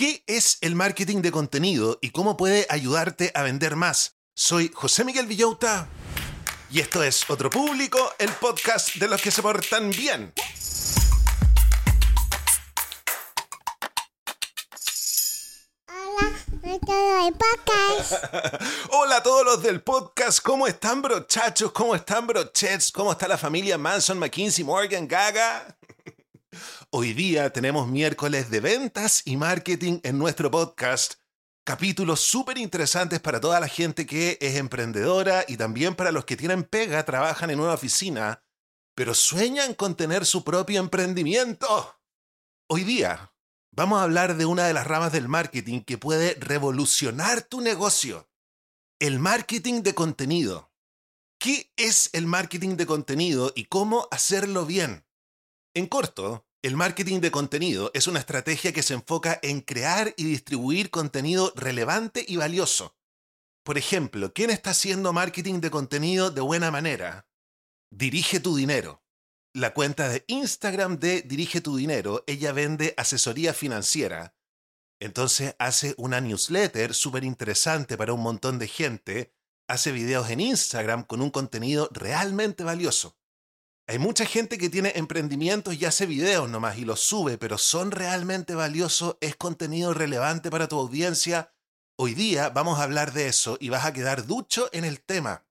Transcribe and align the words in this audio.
¿Qué 0.00 0.24
es 0.26 0.56
el 0.62 0.76
marketing 0.76 1.20
de 1.20 1.30
contenido 1.30 1.98
y 2.00 2.08
cómo 2.08 2.38
puede 2.38 2.66
ayudarte 2.70 3.32
a 3.34 3.42
vender 3.42 3.76
más? 3.76 4.16
Soy 4.34 4.70
José 4.72 5.04
Miguel 5.04 5.26
Villauta 5.26 5.88
y 6.70 6.80
esto 6.80 7.02
es 7.02 7.28
Otro 7.28 7.50
Público, 7.50 7.98
el 8.18 8.30
podcast 8.30 8.94
de 8.94 9.08
los 9.08 9.20
que 9.20 9.30
se 9.30 9.42
portan 9.42 9.90
bien. 9.90 10.32
Hola 18.88 19.16
a 19.18 19.22
todos 19.22 19.44
los 19.44 19.62
del 19.62 19.82
podcast, 19.82 20.40
¿cómo 20.40 20.66
están 20.66 21.02
brochachos? 21.02 21.72
¿Cómo 21.72 21.94
están 21.94 22.26
brochets? 22.26 22.90
¿Cómo 22.90 23.12
está 23.12 23.28
la 23.28 23.36
familia 23.36 23.76
Manson, 23.76 24.18
McKinsey, 24.18 24.64
Morgan, 24.64 25.06
Gaga? 25.06 25.76
Hoy 26.92 27.12
día 27.12 27.52
tenemos 27.52 27.86
miércoles 27.86 28.50
de 28.50 28.58
ventas 28.58 29.22
y 29.24 29.36
marketing 29.36 30.00
en 30.02 30.18
nuestro 30.18 30.50
podcast. 30.50 31.14
Capítulos 31.64 32.18
súper 32.18 32.58
interesantes 32.58 33.20
para 33.20 33.40
toda 33.40 33.60
la 33.60 33.68
gente 33.68 34.06
que 34.06 34.36
es 34.40 34.56
emprendedora 34.56 35.44
y 35.46 35.56
también 35.56 35.94
para 35.94 36.10
los 36.10 36.24
que 36.24 36.36
tienen 36.36 36.64
pega, 36.64 37.04
trabajan 37.04 37.50
en 37.50 37.60
una 37.60 37.74
oficina, 37.74 38.42
pero 38.96 39.14
sueñan 39.14 39.74
con 39.74 39.94
tener 39.94 40.26
su 40.26 40.42
propio 40.42 40.80
emprendimiento. 40.80 41.96
Hoy 42.68 42.82
día 42.82 43.32
vamos 43.70 44.00
a 44.00 44.02
hablar 44.02 44.36
de 44.36 44.46
una 44.46 44.66
de 44.66 44.74
las 44.74 44.88
ramas 44.88 45.12
del 45.12 45.28
marketing 45.28 45.82
que 45.82 45.96
puede 45.96 46.34
revolucionar 46.40 47.42
tu 47.42 47.60
negocio. 47.60 48.28
El 48.98 49.20
marketing 49.20 49.82
de 49.82 49.94
contenido. 49.94 50.72
¿Qué 51.38 51.72
es 51.76 52.10
el 52.14 52.26
marketing 52.26 52.74
de 52.76 52.86
contenido 52.86 53.52
y 53.54 53.66
cómo 53.66 54.08
hacerlo 54.10 54.66
bien? 54.66 55.06
En 55.72 55.86
corto, 55.86 56.49
el 56.62 56.76
marketing 56.76 57.20
de 57.20 57.30
contenido 57.30 57.90
es 57.94 58.06
una 58.06 58.18
estrategia 58.18 58.72
que 58.72 58.82
se 58.82 58.92
enfoca 58.92 59.38
en 59.42 59.62
crear 59.62 60.12
y 60.18 60.24
distribuir 60.24 60.90
contenido 60.90 61.52
relevante 61.56 62.24
y 62.26 62.36
valioso. 62.36 62.96
Por 63.64 63.78
ejemplo, 63.78 64.32
¿quién 64.34 64.50
está 64.50 64.70
haciendo 64.70 65.12
marketing 65.14 65.60
de 65.60 65.70
contenido 65.70 66.30
de 66.30 66.42
buena 66.42 66.70
manera? 66.70 67.28
Dirige 67.90 68.40
tu 68.40 68.56
dinero. 68.56 69.02
La 69.54 69.72
cuenta 69.72 70.08
de 70.08 70.24
Instagram 70.28 70.98
de 70.98 71.22
Dirige 71.22 71.60
tu 71.62 71.76
dinero, 71.76 72.24
ella 72.26 72.52
vende 72.52 72.94
asesoría 72.96 73.54
financiera. 73.54 74.36
Entonces 75.00 75.56
hace 75.58 75.94
una 75.96 76.20
newsletter 76.20 76.94
súper 76.94 77.24
interesante 77.24 77.96
para 77.96 78.12
un 78.12 78.22
montón 78.22 78.58
de 78.58 78.68
gente, 78.68 79.34
hace 79.66 79.92
videos 79.92 80.28
en 80.28 80.40
Instagram 80.40 81.04
con 81.04 81.22
un 81.22 81.30
contenido 81.30 81.88
realmente 81.92 82.64
valioso. 82.64 83.19
Hay 83.90 83.98
mucha 83.98 84.24
gente 84.24 84.56
que 84.56 84.70
tiene 84.70 84.92
emprendimientos 84.94 85.74
y 85.74 85.84
hace 85.84 86.06
videos 86.06 86.48
nomás 86.48 86.78
y 86.78 86.84
los 86.84 87.00
sube, 87.00 87.38
pero 87.38 87.58
son 87.58 87.90
realmente 87.90 88.54
valiosos, 88.54 89.16
es 89.20 89.34
contenido 89.34 89.92
relevante 89.92 90.48
para 90.48 90.68
tu 90.68 90.78
audiencia. 90.78 91.52
Hoy 91.96 92.14
día 92.14 92.50
vamos 92.50 92.78
a 92.78 92.84
hablar 92.84 93.12
de 93.12 93.26
eso 93.26 93.58
y 93.58 93.68
vas 93.68 93.84
a 93.84 93.92
quedar 93.92 94.28
ducho 94.28 94.68
en 94.72 94.84
el 94.84 95.00
tema. 95.00 95.44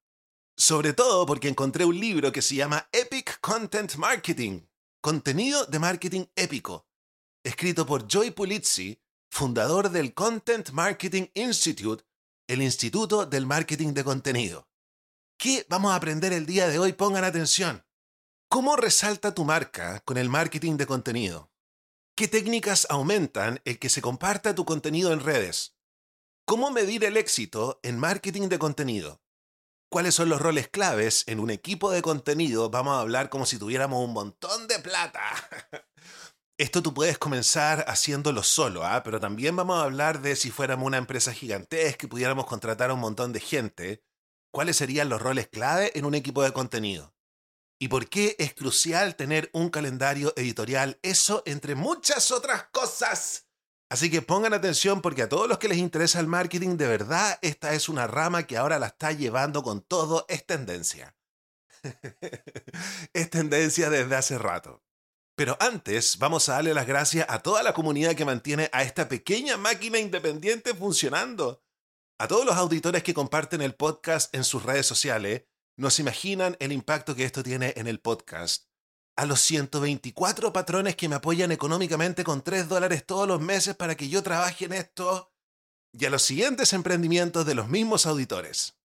Sobre 0.56 0.94
todo 0.94 1.26
porque 1.26 1.50
encontré 1.50 1.84
un 1.84 2.00
libro 2.00 2.32
que 2.32 2.42
se 2.42 2.56
llama 2.56 2.88
Epic 2.94 3.42
Content 3.42 3.96
Marketing, 3.96 4.62
contenido 5.02 5.66
de 5.66 5.80
marketing 5.80 6.26
épico, 6.38 6.88
escrito 7.44 7.86
por 7.86 8.08
Joy 8.08 8.32
Pulizzi, 8.32 9.02
fundador 9.30 9.90
del 9.90 10.14
Content 10.14 10.70
Marketing 10.70 11.26
Institute, 11.34 12.06
el 12.48 12.62
Instituto 12.62 13.26
del 13.26 13.46
Marketing 13.46 13.94
de 13.94 14.04
Contenido. 14.06 14.70
¿Qué 15.38 15.66
vamos 15.68 15.92
a 15.92 15.96
aprender 15.96 16.32
el 16.32 16.46
día 16.46 16.70
de 16.70 16.80
hoy? 16.80 16.94
Pongan 16.94 17.26
atención. 17.26 17.84
¿Cómo 18.52 18.76
resalta 18.76 19.36
tu 19.36 19.46
marca 19.46 20.00
con 20.06 20.18
el 20.18 20.28
marketing 20.28 20.78
de 20.78 20.88
contenido? 20.88 21.52
¿Qué 22.16 22.28
técnicas 22.28 22.88
aumentan 22.90 23.62
el 23.64 23.78
que 23.78 23.90
se 23.90 24.02
comparta 24.02 24.56
tu 24.56 24.66
contenido 24.66 25.14
en 25.14 25.20
redes? 25.20 25.78
¿Cómo 26.46 26.72
medir 26.72 27.06
el 27.06 27.16
éxito 27.16 27.80
en 27.84 28.00
marketing 28.00 28.50
de 28.50 28.58
contenido? 28.58 29.22
¿Cuáles 29.92 30.16
son 30.16 30.30
los 30.30 30.42
roles 30.42 30.68
claves 30.68 31.26
en 31.28 31.40
un 31.40 31.52
equipo 31.52 31.92
de 31.92 32.02
contenido? 32.02 32.72
Vamos 32.72 32.98
a 32.98 33.02
hablar 33.02 33.30
como 33.30 33.46
si 33.46 33.60
tuviéramos 33.60 34.04
un 34.04 34.14
montón 34.14 34.68
de 34.68 34.80
plata. 34.80 35.22
Esto 36.58 36.82
tú 36.82 36.92
puedes 36.92 37.20
comenzar 37.20 37.86
haciéndolo 37.88 38.42
solo, 38.42 38.84
¿ah? 38.84 39.04
pero 39.04 39.20
también 39.20 39.56
vamos 39.56 39.78
a 39.78 39.84
hablar 39.84 40.24
de 40.24 40.36
si 40.36 40.50
fuéramos 40.50 40.88
una 40.88 40.98
empresa 40.98 41.34
gigantesca 41.34 42.08
y 42.08 42.10
pudiéramos 42.10 42.48
contratar 42.48 42.90
a 42.90 42.96
un 42.96 43.00
montón 43.00 43.32
de 43.32 43.42
gente. 43.42 44.04
¿Cuáles 44.52 44.76
serían 44.76 45.08
los 45.08 45.22
roles 45.22 45.48
clave 45.50 45.92
en 45.94 46.06
un 46.06 46.16
equipo 46.16 46.42
de 46.42 46.52
contenido? 46.52 47.14
Y 47.80 47.88
por 47.88 48.10
qué 48.10 48.36
es 48.40 48.54
crucial 48.54 49.16
tener 49.16 49.50
un 49.54 49.70
calendario 49.70 50.34
editorial, 50.36 51.00
eso 51.02 51.42
entre 51.46 51.76
muchas 51.76 52.30
otras 52.30 52.66
cosas. 52.72 53.48
Así 53.90 54.12
que 54.12 54.22
pongan 54.22 54.54
atención 54.54 55.02
porque 55.02 55.24
a 55.24 55.30
todos 55.30 55.48
los 55.48 55.58
que 55.58 55.70
les 55.70 55.78
interesa 55.78 56.20
el 56.20 56.28
marketing, 56.28 56.78
de 56.78 56.88
verdad, 56.88 57.40
esta 57.42 57.74
es 57.74 57.90
una 57.90 58.06
rama 58.06 58.46
que 58.46 58.58
ahora 58.58 58.78
la 58.78 58.88
está 58.88 59.14
llevando 59.14 59.64
con 59.64 59.82
todo, 59.82 60.26
es 60.28 60.46
tendencia. 60.46 61.16
es 63.14 63.30
tendencia 63.30 63.90
desde 63.90 64.16
hace 64.16 64.38
rato. 64.38 64.84
Pero 65.36 65.58
antes, 65.62 66.20
vamos 66.20 66.50
a 66.50 66.56
darle 66.56 66.74
las 66.74 66.86
gracias 66.86 67.26
a 67.30 67.40
toda 67.40 67.64
la 67.64 67.74
comunidad 67.74 68.14
que 68.14 68.26
mantiene 68.26 68.70
a 68.74 68.84
esta 68.84 69.08
pequeña 69.08 69.56
máquina 69.56 69.98
independiente 69.98 70.76
funcionando. 70.76 71.64
A 72.20 72.28
todos 72.28 72.46
los 72.46 72.58
auditores 72.58 73.04
que 73.04 73.14
comparten 73.14 73.62
el 73.62 73.74
podcast 73.74 74.36
en 74.36 74.44
sus 74.44 74.64
redes 74.64 74.86
sociales 74.86 75.44
no 75.80 75.90
se 75.90 76.02
imaginan 76.02 76.58
el 76.60 76.74
impacto 76.74 77.16
que 77.16 77.24
esto 77.24 77.42
tiene 77.42 77.74
en 77.78 77.88
el 77.88 78.02
podcast. 78.02 78.66
A 79.16 79.26
los 79.26 79.40
124 79.40 80.52
patrones 80.52 80.98
que 80.98 81.08
me 81.08 81.16
apoyan 81.16 81.54
económicamente 81.54 82.26
con 82.26 82.44
3 82.44 82.68
dólares 82.68 83.06
todos 83.06 83.28
los 83.28 83.40
meses 83.40 83.78
para 83.78 83.96
que 83.96 84.10
yo 84.10 84.22
trabaje 84.22 84.66
en 84.66 84.74
esto. 84.74 85.34
Y 85.94 86.06
a 86.06 86.10
los 86.10 86.22
siguientes 86.22 86.74
emprendimientos 86.74 87.46
de 87.46 87.56
los 87.56 87.70
mismos 87.70 88.06
auditores. 88.06 88.78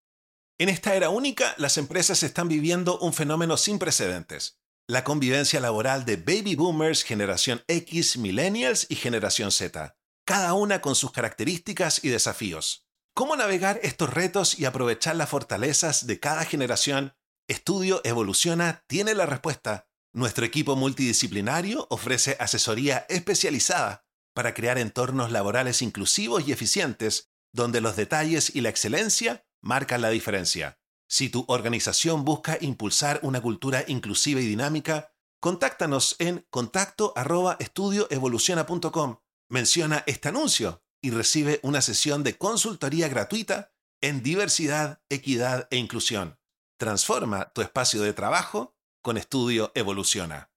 En 0.57 0.69
esta 0.69 0.95
era 0.95 1.09
única, 1.09 1.55
las 1.59 1.79
empresas 1.79 2.23
están 2.23 2.47
viviendo 2.47 2.99
un 3.01 3.13
fenómeno 3.13 3.57
sin 3.57 3.81
precedentes. 3.81 4.61
La 4.87 5.03
convivencia 5.03 5.59
laboral 5.59 6.05
de 6.05 6.17
baby 6.17 6.55
boomers, 6.55 7.03
generación 7.03 7.65
X, 7.67 8.19
millennials 8.19 8.87
y 8.89 8.95
generación 8.95 9.51
Z, 9.51 9.97
cada 10.25 10.55
una 10.55 10.81
con 10.81 10.95
sus 10.95 11.11
características 11.11 12.05
y 12.05 12.09
desafíos. 12.11 12.84
¿Cómo 13.17 13.37
navegar 13.37 13.79
estos 13.85 14.13
retos 14.13 14.59
y 14.59 14.65
aprovechar 14.65 15.15
las 15.15 15.29
fortalezas 15.29 16.09
de 16.09 16.19
cada 16.19 16.45
generación? 16.45 17.15
Estudio 17.47 18.01
Evoluciona 18.03 18.83
tiene 18.89 19.15
la 19.15 19.25
respuesta. 19.25 19.89
Nuestro 20.13 20.45
equipo 20.45 20.75
multidisciplinario 20.75 21.87
ofrece 21.91 22.37
asesoría 22.41 23.07
especializada 23.09 24.05
para 24.35 24.53
crear 24.53 24.79
entornos 24.79 25.31
laborales 25.31 25.81
inclusivos 25.81 26.49
y 26.49 26.51
eficientes, 26.51 27.31
donde 27.53 27.81
los 27.81 27.95
detalles 27.95 28.53
y 28.53 28.63
la 28.63 28.71
excelencia 28.71 29.47
marcan 29.63 30.03
la 30.03 30.11
diferencia. 30.11 30.81
Si 31.09 31.29
tu 31.29 31.45
organización 31.47 32.25
busca 32.25 32.59
impulsar 32.61 33.21
una 33.23 33.41
cultura 33.41 33.85
inclusiva 33.87 34.41
y 34.41 34.47
dinámica, 34.47 35.13
contáctanos 35.39 36.17
en 36.19 36.45
contacto 36.51 37.13
Menciona 39.49 40.03
este 40.09 40.31
anuncio 40.31 40.84
y 41.05 41.11
recibe 41.11 41.61
una 41.63 41.83
sesión 41.83 42.23
de 42.23 42.39
consultoría 42.39 43.09
gratuita 43.09 43.75
en 44.01 44.23
diversidad, 44.23 45.03
equidad 45.11 45.69
e 45.71 45.77
inclusión. 45.77 46.39
Transforma 46.79 47.53
tu 47.53 47.61
espacio 47.61 48.01
de 48.01 48.15
trabajo 48.15 48.75
con 49.03 49.19
Estudio 49.19 49.71
Evoluciona. 49.75 50.51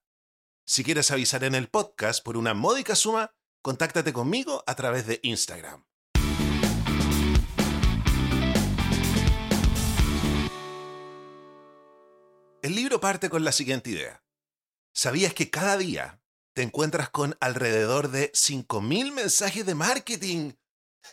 Si 0.65 0.83
quieres 0.85 1.11
avisar 1.11 1.45
en 1.45 1.55
el 1.55 1.69
podcast 1.69 2.25
por 2.25 2.37
una 2.37 2.55
módica 2.55 2.95
suma, 2.97 3.35
contáctate 3.63 4.13
conmigo 4.13 4.65
a 4.67 4.75
través 4.75 5.07
de 5.07 5.21
Instagram. 5.23 5.85
El 12.63 12.75
libro 12.75 12.99
parte 12.99 13.31
con 13.31 13.45
la 13.45 13.53
siguiente 13.53 13.91
idea. 13.91 14.25
¿Sabías 14.93 15.33
que 15.35 15.51
cada 15.51 15.77
día 15.77 16.21
te 16.53 16.63
encuentras 16.63 17.11
con 17.11 17.37
alrededor 17.39 18.11
de 18.11 18.33
5.000 18.33 19.13
mensajes 19.13 19.65
de 19.65 19.75
marketing? 19.77 20.55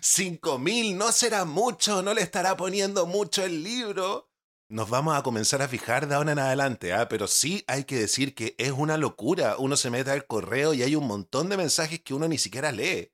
5.000 0.00 0.94
no 0.94 1.10
será 1.10 1.44
mucho, 1.44 2.02
no 2.02 2.14
le 2.14 2.22
estará 2.22 2.56
poniendo 2.56 3.06
mucho 3.06 3.42
el 3.42 3.64
libro. 3.64 4.30
Nos 4.68 4.88
vamos 4.88 5.16
a 5.16 5.22
comenzar 5.22 5.60
a 5.60 5.68
fijar 5.68 6.08
de 6.08 6.14
ahora 6.14 6.32
en 6.32 6.38
adelante, 6.38 6.94
¿ah? 6.94 7.08
pero 7.08 7.26
sí 7.28 7.64
hay 7.66 7.84
que 7.84 7.98
decir 7.98 8.34
que 8.34 8.54
es 8.58 8.72
una 8.72 8.96
locura. 8.96 9.56
Uno 9.58 9.76
se 9.76 9.90
mete 9.90 10.10
al 10.10 10.26
correo 10.26 10.72
y 10.72 10.82
hay 10.82 10.96
un 10.96 11.06
montón 11.06 11.50
de 11.50 11.58
mensajes 11.58 12.00
que 12.00 12.14
uno 12.14 12.28
ni 12.28 12.38
siquiera 12.38 12.72
lee. 12.72 13.12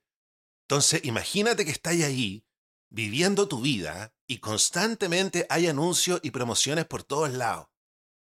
Entonces, 0.63 1.01
imagínate 1.03 1.65
que 1.65 1.71
estáis 1.71 2.05
ahí 2.05 2.45
viviendo 2.89 3.49
tu 3.49 3.61
vida 3.61 4.13
y 4.27 4.37
constantemente 4.37 5.45
hay 5.49 5.67
anuncios 5.67 6.21
y 6.23 6.31
promociones 6.31 6.85
por 6.85 7.03
todos 7.03 7.31
lados. 7.31 7.67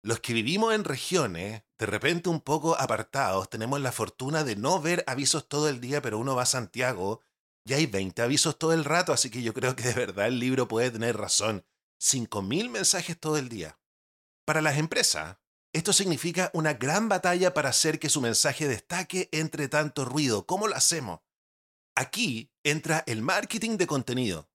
Los 0.04 0.20
que 0.20 0.34
vivimos 0.34 0.76
en 0.76 0.84
regiones, 0.84 1.64
de 1.80 1.86
repente 1.88 2.30
un 2.30 2.40
poco 2.40 2.80
apartados, 2.80 3.50
tenemos 3.50 3.82
la 3.82 3.92
fortuna 3.92 4.44
de 4.44 4.56
no 4.56 4.80
ver 4.80 5.04
avisos 5.08 5.50
todo 5.50 5.70
el 5.70 5.82
día, 5.82 6.04
pero 6.04 6.20
uno 6.20 6.36
va 6.36 6.44
a 6.44 6.46
Santiago 6.46 7.22
y 7.66 7.74
hay 7.74 7.88
20 7.88 8.22
avisos 8.22 8.60
todo 8.60 8.74
el 8.74 8.86
rato, 8.86 9.12
así 9.12 9.32
que 9.32 9.42
yo 9.42 9.54
creo 9.54 9.76
que 9.76 9.84
de 9.84 9.94
verdad 9.94 10.28
el 10.28 10.40
libro 10.40 10.68
puede 10.68 10.92
tener 10.92 11.18
razón. 11.18 11.66
5.000 12.00 12.70
mensajes 12.70 13.20
todo 13.20 13.38
el 13.38 13.50
día. 13.50 13.80
Para 14.46 14.62
las 14.62 14.78
empresas, 14.78 15.38
esto 15.74 15.94
significa 15.94 16.50
una 16.54 16.74
gran 16.74 17.10
batalla 17.10 17.54
para 17.54 17.70
hacer 17.70 18.00
que 18.00 18.10
su 18.10 18.22
mensaje 18.22 18.68
destaque 18.68 19.30
entre 19.32 19.68
tanto 19.68 20.06
ruido. 20.06 20.46
¿Cómo 20.46 20.68
lo 20.68 20.76
hacemos? 20.76 21.20
Aquí 21.96 22.52
entra 22.64 23.04
el 23.08 23.22
marketing 23.22 23.78
de 23.78 23.88
contenido. 23.88 24.50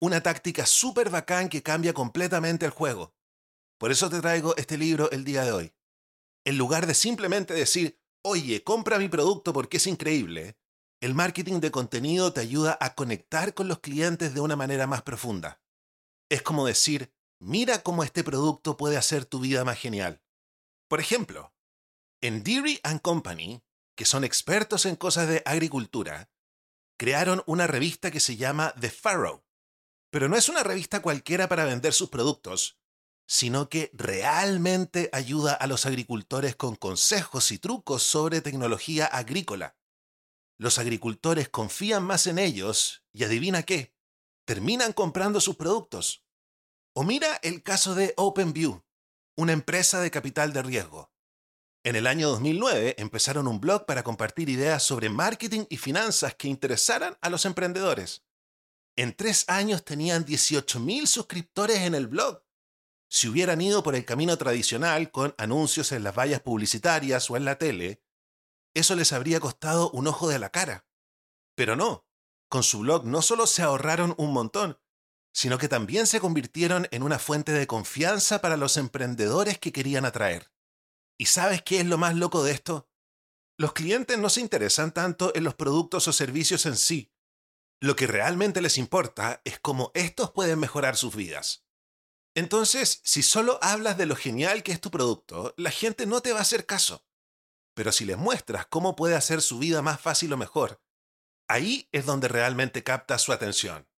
Una 0.00 0.22
táctica 0.22 0.64
súper 0.64 1.10
bacán 1.10 1.48
que 1.48 1.62
cambia 1.62 1.92
completamente 1.92 2.64
el 2.64 2.70
juego. 2.70 3.14
Por 3.78 3.90
eso 3.90 4.08
te 4.08 4.20
traigo 4.20 4.56
este 4.56 4.78
libro 4.78 5.10
el 5.10 5.24
día 5.24 5.44
de 5.44 5.52
hoy. 5.52 5.74
En 6.44 6.56
lugar 6.56 6.86
de 6.86 6.94
simplemente 6.94 7.52
decir, 7.54 8.00
oye, 8.22 8.62
compra 8.62 8.98
mi 8.98 9.08
producto 9.08 9.52
porque 9.52 9.76
es 9.76 9.86
increíble, 9.86 10.56
el 11.00 11.14
marketing 11.14 11.60
de 11.60 11.70
contenido 11.70 12.32
te 12.32 12.40
ayuda 12.40 12.76
a 12.80 12.94
conectar 12.94 13.54
con 13.54 13.68
los 13.68 13.78
clientes 13.78 14.34
de 14.34 14.40
una 14.40 14.56
manera 14.56 14.86
más 14.86 15.02
profunda. 15.02 15.60
Es 16.30 16.42
como 16.42 16.66
decir, 16.66 17.12
mira 17.40 17.82
cómo 17.82 18.04
este 18.04 18.22
producto 18.22 18.76
puede 18.76 18.96
hacer 18.96 19.24
tu 19.24 19.40
vida 19.40 19.64
más 19.64 19.78
genial. 19.78 20.22
Por 20.88 21.00
ejemplo, 21.00 21.54
en 22.20 22.42
Deary⁇ 22.42 22.80
Company, 23.00 23.62
que 23.96 24.04
son 24.04 24.24
expertos 24.24 24.86
en 24.86 24.96
cosas 24.96 25.28
de 25.28 25.42
agricultura, 25.44 26.30
crearon 26.98 27.42
una 27.46 27.66
revista 27.66 28.10
que 28.10 28.20
se 28.20 28.36
llama 28.36 28.74
The 28.80 28.90
Farrow. 28.90 29.44
Pero 30.10 30.28
no 30.28 30.36
es 30.36 30.48
una 30.48 30.62
revista 30.62 31.00
cualquiera 31.00 31.48
para 31.48 31.64
vender 31.64 31.92
sus 31.92 32.08
productos, 32.08 32.78
sino 33.26 33.68
que 33.68 33.90
realmente 33.92 35.10
ayuda 35.12 35.52
a 35.52 35.66
los 35.66 35.84
agricultores 35.84 36.56
con 36.56 36.76
consejos 36.76 37.52
y 37.52 37.58
trucos 37.58 38.02
sobre 38.02 38.40
tecnología 38.40 39.04
agrícola. 39.06 39.76
Los 40.58 40.78
agricultores 40.78 41.48
confían 41.48 42.04
más 42.04 42.26
en 42.26 42.38
ellos 42.38 43.04
y 43.12 43.24
adivina 43.24 43.62
qué, 43.62 43.94
terminan 44.48 44.94
comprando 44.94 45.40
sus 45.40 45.56
productos. 45.56 46.24
O 46.94 47.04
mira 47.04 47.38
el 47.42 47.62
caso 47.62 47.94
de 47.94 48.14
OpenView, 48.16 48.82
una 49.36 49.52
empresa 49.52 50.00
de 50.00 50.10
capital 50.10 50.54
de 50.54 50.62
riesgo. 50.62 51.12
En 51.84 51.96
el 51.96 52.06
año 52.06 52.30
2009 52.30 52.94
empezaron 52.96 53.46
un 53.46 53.60
blog 53.60 53.84
para 53.84 54.02
compartir 54.02 54.48
ideas 54.48 54.82
sobre 54.82 55.10
marketing 55.10 55.66
y 55.68 55.76
finanzas 55.76 56.34
que 56.34 56.48
interesaran 56.48 57.18
a 57.20 57.28
los 57.28 57.44
emprendedores. 57.44 58.24
En 58.96 59.14
tres 59.14 59.44
años 59.48 59.84
tenían 59.84 60.24
18.000 60.24 61.04
suscriptores 61.04 61.80
en 61.80 61.94
el 61.94 62.06
blog 62.06 62.42
si 63.10 63.28
hubieran 63.28 63.60
ido 63.60 63.82
por 63.82 63.94
el 63.94 64.06
camino 64.06 64.38
tradicional 64.38 65.10
con 65.10 65.34
anuncios 65.36 65.92
en 65.92 66.04
las 66.04 66.16
vallas 66.16 66.40
publicitarias 66.40 67.30
o 67.30 67.36
en 67.36 67.44
la 67.44 67.58
tele, 67.58 68.02
eso 68.74 68.94
les 68.94 69.12
habría 69.12 69.40
costado 69.40 69.90
un 69.90 70.06
ojo 70.06 70.28
de 70.28 70.38
la 70.38 70.50
cara. 70.50 70.86
Pero 71.54 71.76
no, 71.76 72.07
con 72.48 72.62
su 72.62 72.80
blog 72.80 73.04
no 73.04 73.22
solo 73.22 73.46
se 73.46 73.62
ahorraron 73.62 74.14
un 74.18 74.32
montón, 74.32 74.78
sino 75.32 75.58
que 75.58 75.68
también 75.68 76.06
se 76.06 76.20
convirtieron 76.20 76.88
en 76.90 77.02
una 77.02 77.18
fuente 77.18 77.52
de 77.52 77.66
confianza 77.66 78.40
para 78.40 78.56
los 78.56 78.76
emprendedores 78.76 79.58
que 79.58 79.72
querían 79.72 80.04
atraer. 80.04 80.50
¿Y 81.18 81.26
sabes 81.26 81.62
qué 81.62 81.80
es 81.80 81.86
lo 81.86 81.98
más 81.98 82.14
loco 82.14 82.42
de 82.42 82.52
esto? 82.52 82.88
Los 83.56 83.72
clientes 83.72 84.18
no 84.18 84.30
se 84.30 84.40
interesan 84.40 84.92
tanto 84.92 85.32
en 85.34 85.44
los 85.44 85.54
productos 85.54 86.06
o 86.08 86.12
servicios 86.12 86.64
en 86.66 86.76
sí. 86.76 87.12
Lo 87.80 87.96
que 87.96 88.06
realmente 88.06 88.60
les 88.60 88.78
importa 88.78 89.40
es 89.44 89.58
cómo 89.58 89.90
estos 89.94 90.30
pueden 90.30 90.58
mejorar 90.58 90.96
sus 90.96 91.14
vidas. 91.14 91.64
Entonces, 92.34 93.00
si 93.04 93.22
solo 93.22 93.58
hablas 93.62 93.98
de 93.98 94.06
lo 94.06 94.14
genial 94.14 94.62
que 94.62 94.72
es 94.72 94.80
tu 94.80 94.90
producto, 94.90 95.54
la 95.56 95.70
gente 95.70 96.06
no 96.06 96.20
te 96.20 96.32
va 96.32 96.38
a 96.38 96.42
hacer 96.42 96.66
caso. 96.66 97.04
Pero 97.74 97.90
si 97.90 98.04
les 98.04 98.16
muestras 98.16 98.66
cómo 98.66 98.96
puede 98.96 99.16
hacer 99.16 99.40
su 99.40 99.58
vida 99.58 99.82
más 99.82 100.00
fácil 100.00 100.32
o 100.32 100.36
mejor, 100.36 100.80
ahí 101.48 101.88
es 101.92 102.06
donde 102.06 102.28
realmente 102.28 102.84
capta 102.84 103.18
su 103.18 103.32
atención. 103.32 103.88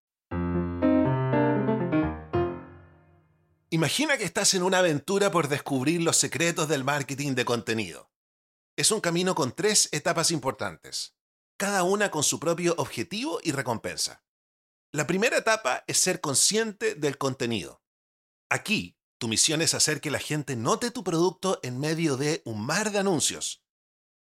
Imagina 3.69 4.17
que 4.17 4.25
estás 4.25 4.53
en 4.53 4.63
una 4.63 4.79
aventura 4.79 5.31
por 5.31 5.47
descubrir 5.47 6.01
los 6.01 6.17
secretos 6.17 6.67
del 6.67 6.83
marketing 6.83 7.35
de 7.35 7.45
contenido. 7.45 8.11
Es 8.75 8.91
un 8.91 8.99
camino 8.99 9.35
con 9.35 9.53
tres 9.53 9.89
etapas 9.91 10.31
importantes, 10.31 11.15
cada 11.57 11.83
una 11.83 12.11
con 12.11 12.23
su 12.23 12.39
propio 12.39 12.73
objetivo 12.77 13.39
y 13.43 13.51
recompensa. 13.51 14.23
La 14.91 15.07
primera 15.07 15.37
etapa 15.37 15.85
es 15.87 15.99
ser 15.99 16.19
consciente 16.19 16.95
del 16.95 17.17
contenido. 17.17 17.81
Aquí, 18.49 18.97
tu 19.17 19.29
misión 19.29 19.61
es 19.61 19.73
hacer 19.73 20.01
que 20.01 20.11
la 20.11 20.19
gente 20.19 20.57
note 20.57 20.91
tu 20.91 21.03
producto 21.03 21.59
en 21.63 21.79
medio 21.79 22.17
de 22.17 22.41
un 22.43 22.65
mar 22.65 22.91
de 22.91 22.99
anuncios. 22.99 23.63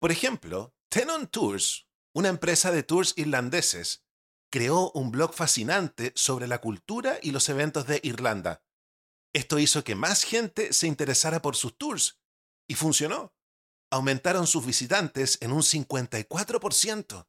Por 0.01 0.11
ejemplo, 0.11 0.75
Tenon 0.89 1.29
Tours, 1.29 1.88
una 2.19 2.29
empresa 2.31 2.73
de 2.73 2.83
tours 2.83 3.15
irlandeses, 3.17 4.03
creó 4.51 4.91
un 4.91 5.13
blog 5.13 5.35
fascinante 5.35 6.11
sobre 6.17 6.49
la 6.49 6.61
cultura 6.61 7.21
y 7.23 7.31
los 7.31 7.49
eventos 7.49 7.87
de 7.87 8.01
Irlanda. 8.03 8.65
Esto 9.33 9.61
hizo 9.61 9.85
que 9.85 9.95
más 9.95 10.25
gente 10.25 10.73
se 10.73 10.89
interesara 10.89 11.41
por 11.43 11.55
sus 11.55 11.79
tours, 11.79 12.19
y 12.67 12.75
funcionó. 12.75 13.33
Aumentaron 13.93 14.49
sus 14.49 14.67
visitantes 14.67 15.39
en 15.41 15.53
un 15.53 15.63
54%. 15.63 17.29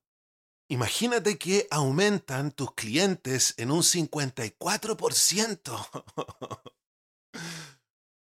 Imagínate 0.69 1.37
que 1.37 1.67
aumentan 1.69 2.51
tus 2.51 2.73
clientes 2.73 3.53
en 3.57 3.69
un 3.69 3.83
54%. 3.83 6.73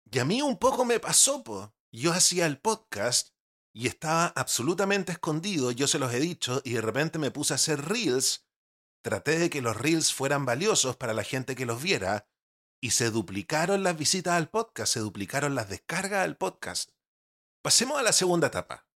Y 0.08 0.18
a 0.18 0.24
mí 0.24 0.40
un 0.40 0.56
poco 0.56 0.86
me 0.86 0.98
pasó, 0.98 1.44
po. 1.44 1.74
Yo 1.92 2.14
hacía 2.14 2.46
el 2.46 2.58
podcast 2.58 3.35
y 3.76 3.88
estaba 3.88 4.28
absolutamente 4.28 5.12
escondido, 5.12 5.70
yo 5.70 5.86
se 5.86 5.98
los 5.98 6.10
he 6.14 6.18
dicho, 6.18 6.62
y 6.64 6.72
de 6.72 6.80
repente 6.80 7.18
me 7.18 7.30
puse 7.30 7.52
a 7.52 7.56
hacer 7.56 7.84
reels. 7.84 8.46
Traté 9.02 9.38
de 9.38 9.50
que 9.50 9.60
los 9.60 9.76
reels 9.76 10.14
fueran 10.14 10.46
valiosos 10.46 10.96
para 10.96 11.12
la 11.12 11.22
gente 11.22 11.54
que 11.54 11.66
los 11.66 11.82
viera, 11.82 12.26
y 12.80 12.92
se 12.92 13.10
duplicaron 13.10 13.82
las 13.82 13.98
visitas 13.98 14.32
al 14.32 14.48
podcast, 14.48 14.94
se 14.94 15.00
duplicaron 15.00 15.54
las 15.54 15.68
descargas 15.68 16.24
al 16.24 16.38
podcast. 16.38 16.92
Pasemos 17.62 17.98
a 17.98 18.02
la 18.02 18.14
segunda 18.14 18.46
etapa. 18.46 18.86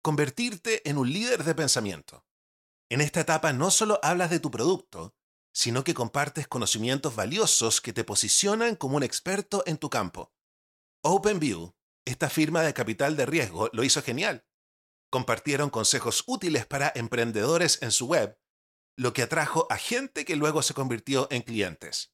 Convertirte 0.00 0.88
en 0.88 0.96
un 0.96 1.12
líder 1.12 1.44
de 1.44 1.54
pensamiento. 1.54 2.24
En 2.88 3.02
esta 3.02 3.20
etapa 3.20 3.52
no 3.52 3.70
solo 3.70 4.00
hablas 4.02 4.30
de 4.30 4.40
tu 4.40 4.50
producto, 4.50 5.14
sino 5.52 5.84
que 5.84 5.92
compartes 5.92 6.48
conocimientos 6.48 7.14
valiosos 7.14 7.82
que 7.82 7.92
te 7.92 8.04
posicionan 8.04 8.74
como 8.74 8.96
un 8.96 9.02
experto 9.02 9.62
en 9.66 9.76
tu 9.76 9.90
campo. 9.90 10.32
OpenView, 11.02 11.73
esta 12.04 12.28
firma 12.28 12.62
de 12.62 12.74
capital 12.74 13.16
de 13.16 13.26
riesgo, 13.26 13.70
lo 13.72 13.84
hizo 13.84 14.02
genial. 14.02 14.46
Compartieron 15.10 15.70
consejos 15.70 16.24
útiles 16.26 16.66
para 16.66 16.92
emprendedores 16.94 17.80
en 17.82 17.92
su 17.92 18.06
web, 18.06 18.38
lo 18.96 19.12
que 19.12 19.22
atrajo 19.22 19.66
a 19.70 19.76
gente 19.76 20.24
que 20.24 20.36
luego 20.36 20.62
se 20.62 20.74
convirtió 20.74 21.28
en 21.30 21.42
clientes. 21.42 22.12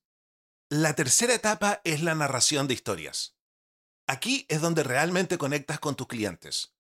La 0.69 0.95
tercera 0.95 1.35
etapa 1.35 1.81
es 1.85 2.03
la 2.03 2.15
narración 2.15 2.69
de 2.69 2.75
historias. 2.75 3.37
Aquí 4.07 4.47
es 4.49 4.61
donde 4.61 4.83
realmente 4.83 5.39
conectas 5.39 5.81
con 5.81 5.97
tus 5.97 6.07
clientes. 6.07 6.75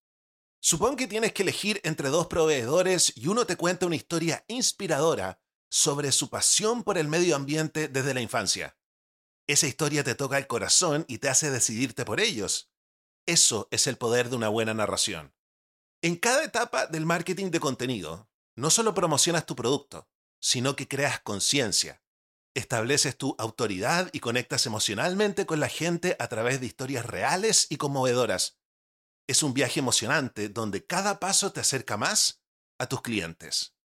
Supón 0.60 0.96
que 0.96 1.06
tienes 1.06 1.32
que 1.32 1.42
elegir 1.42 1.80
entre 1.84 2.08
dos 2.08 2.26
proveedores 2.26 3.12
y 3.16 3.28
uno 3.28 3.46
te 3.46 3.56
cuenta 3.56 3.86
una 3.86 3.96
historia 3.96 4.44
inspiradora 4.46 5.40
sobre 5.70 6.12
su 6.12 6.28
pasión 6.28 6.82
por 6.82 6.98
el 6.98 7.08
medio 7.08 7.34
ambiente 7.34 7.88
desde 7.88 8.14
la 8.14 8.20
infancia. 8.20 8.76
Esa 9.46 9.66
historia 9.66 10.04
te 10.04 10.14
toca 10.14 10.38
el 10.38 10.46
corazón 10.46 11.04
y 11.08 11.18
te 11.18 11.28
hace 11.28 11.50
decidirte 11.50 12.04
por 12.04 12.20
ellos. 12.20 12.69
Eso 13.26 13.68
es 13.70 13.86
el 13.86 13.96
poder 13.96 14.30
de 14.30 14.36
una 14.36 14.48
buena 14.48 14.74
narración. 14.74 15.34
En 16.02 16.16
cada 16.16 16.44
etapa 16.44 16.86
del 16.86 17.06
marketing 17.06 17.50
de 17.50 17.60
contenido, 17.60 18.30
no 18.56 18.70
solo 18.70 18.94
promocionas 18.94 19.46
tu 19.46 19.54
producto, 19.54 20.08
sino 20.40 20.76
que 20.76 20.88
creas 20.88 21.20
conciencia. 21.20 22.02
Estableces 22.54 23.16
tu 23.16 23.36
autoridad 23.38 24.10
y 24.12 24.20
conectas 24.20 24.66
emocionalmente 24.66 25.46
con 25.46 25.60
la 25.60 25.68
gente 25.68 26.16
a 26.18 26.28
través 26.28 26.60
de 26.60 26.66
historias 26.66 27.06
reales 27.06 27.66
y 27.70 27.76
conmovedoras. 27.76 28.58
Es 29.28 29.42
un 29.42 29.54
viaje 29.54 29.80
emocionante 29.80 30.48
donde 30.48 30.84
cada 30.84 31.20
paso 31.20 31.52
te 31.52 31.60
acerca 31.60 31.96
más 31.96 32.42
a 32.78 32.86
tus 32.86 33.02
clientes. 33.02 33.76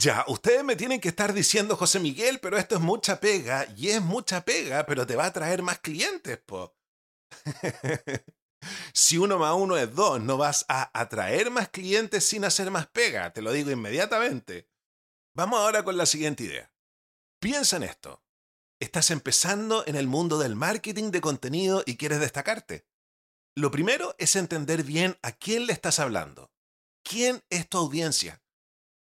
Ya, 0.00 0.24
ustedes 0.28 0.62
me 0.62 0.76
tienen 0.76 1.00
que 1.00 1.08
estar 1.08 1.32
diciendo, 1.32 1.74
José 1.74 1.98
Miguel, 1.98 2.38
pero 2.38 2.56
esto 2.56 2.76
es 2.76 2.80
mucha 2.80 3.18
pega, 3.18 3.66
y 3.76 3.88
es 3.88 4.00
mucha 4.00 4.44
pega, 4.44 4.86
pero 4.86 5.04
te 5.04 5.16
va 5.16 5.24
a 5.24 5.32
traer 5.32 5.60
más 5.60 5.80
clientes, 5.80 6.38
po. 6.38 6.76
si 8.94 9.18
uno 9.18 9.40
más 9.40 9.56
uno 9.56 9.76
es 9.76 9.92
dos, 9.92 10.20
no 10.20 10.36
vas 10.36 10.64
a 10.68 10.88
atraer 10.96 11.50
más 11.50 11.70
clientes 11.70 12.22
sin 12.24 12.44
hacer 12.44 12.70
más 12.70 12.86
pega, 12.86 13.32
te 13.32 13.42
lo 13.42 13.50
digo 13.50 13.72
inmediatamente. 13.72 14.70
Vamos 15.34 15.58
ahora 15.58 15.82
con 15.82 15.96
la 15.96 16.06
siguiente 16.06 16.44
idea. 16.44 16.72
Piensa 17.40 17.78
en 17.78 17.82
esto. 17.82 18.22
Estás 18.80 19.10
empezando 19.10 19.84
en 19.84 19.96
el 19.96 20.06
mundo 20.06 20.38
del 20.38 20.54
marketing 20.54 21.10
de 21.10 21.20
contenido 21.20 21.82
y 21.84 21.96
quieres 21.96 22.20
destacarte. 22.20 22.86
Lo 23.56 23.72
primero 23.72 24.14
es 24.18 24.36
entender 24.36 24.84
bien 24.84 25.18
a 25.22 25.32
quién 25.32 25.66
le 25.66 25.72
estás 25.72 25.98
hablando. 25.98 26.52
¿Quién 27.02 27.42
es 27.50 27.68
tu 27.68 27.78
audiencia? 27.78 28.40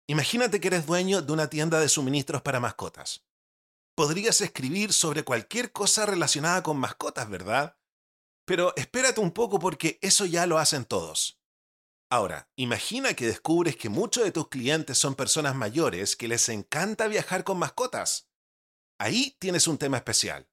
Imagínate 0.08 0.60
que 0.60 0.68
eres 0.68 0.86
dueño 0.86 1.22
de 1.22 1.34
una 1.34 1.50
tienda 1.50 1.80
de 1.80 1.90
suministros 1.90 2.42
para 2.42 2.60
mascotas. 2.60 3.26
Podrías 3.96 4.42
escribir 4.42 4.94
sobre 4.94 5.24
cualquier 5.24 5.72
cosa 5.72 6.06
relacionada 6.06 6.62
con 6.62 6.78
mascotas, 6.78 7.30
¿verdad? 7.30 7.78
Pero 8.46 8.74
espérate 8.76 9.20
un 9.20 9.32
poco 9.32 9.58
porque 9.58 9.98
eso 10.02 10.26
ya 10.26 10.46
lo 10.46 10.60
hacen 10.60 10.86
todos. 10.86 11.40
Ahora, 12.12 12.52
imagina 12.56 13.16
que 13.16 13.26
descubres 13.26 13.78
que 13.78 13.90
muchos 13.90 14.24
de 14.24 14.32
tus 14.32 14.50
clientes 14.50 14.98
son 14.98 15.16
personas 15.16 15.56
mayores 15.56 16.16
que 16.16 16.28
les 16.28 16.50
encanta 16.50 17.08
viajar 17.08 17.44
con 17.44 17.58
mascotas. 17.58 18.30
Ahí 19.00 19.36
tienes 19.40 19.68
un 19.68 19.80
tema 19.80 19.98
especial. 19.98 20.48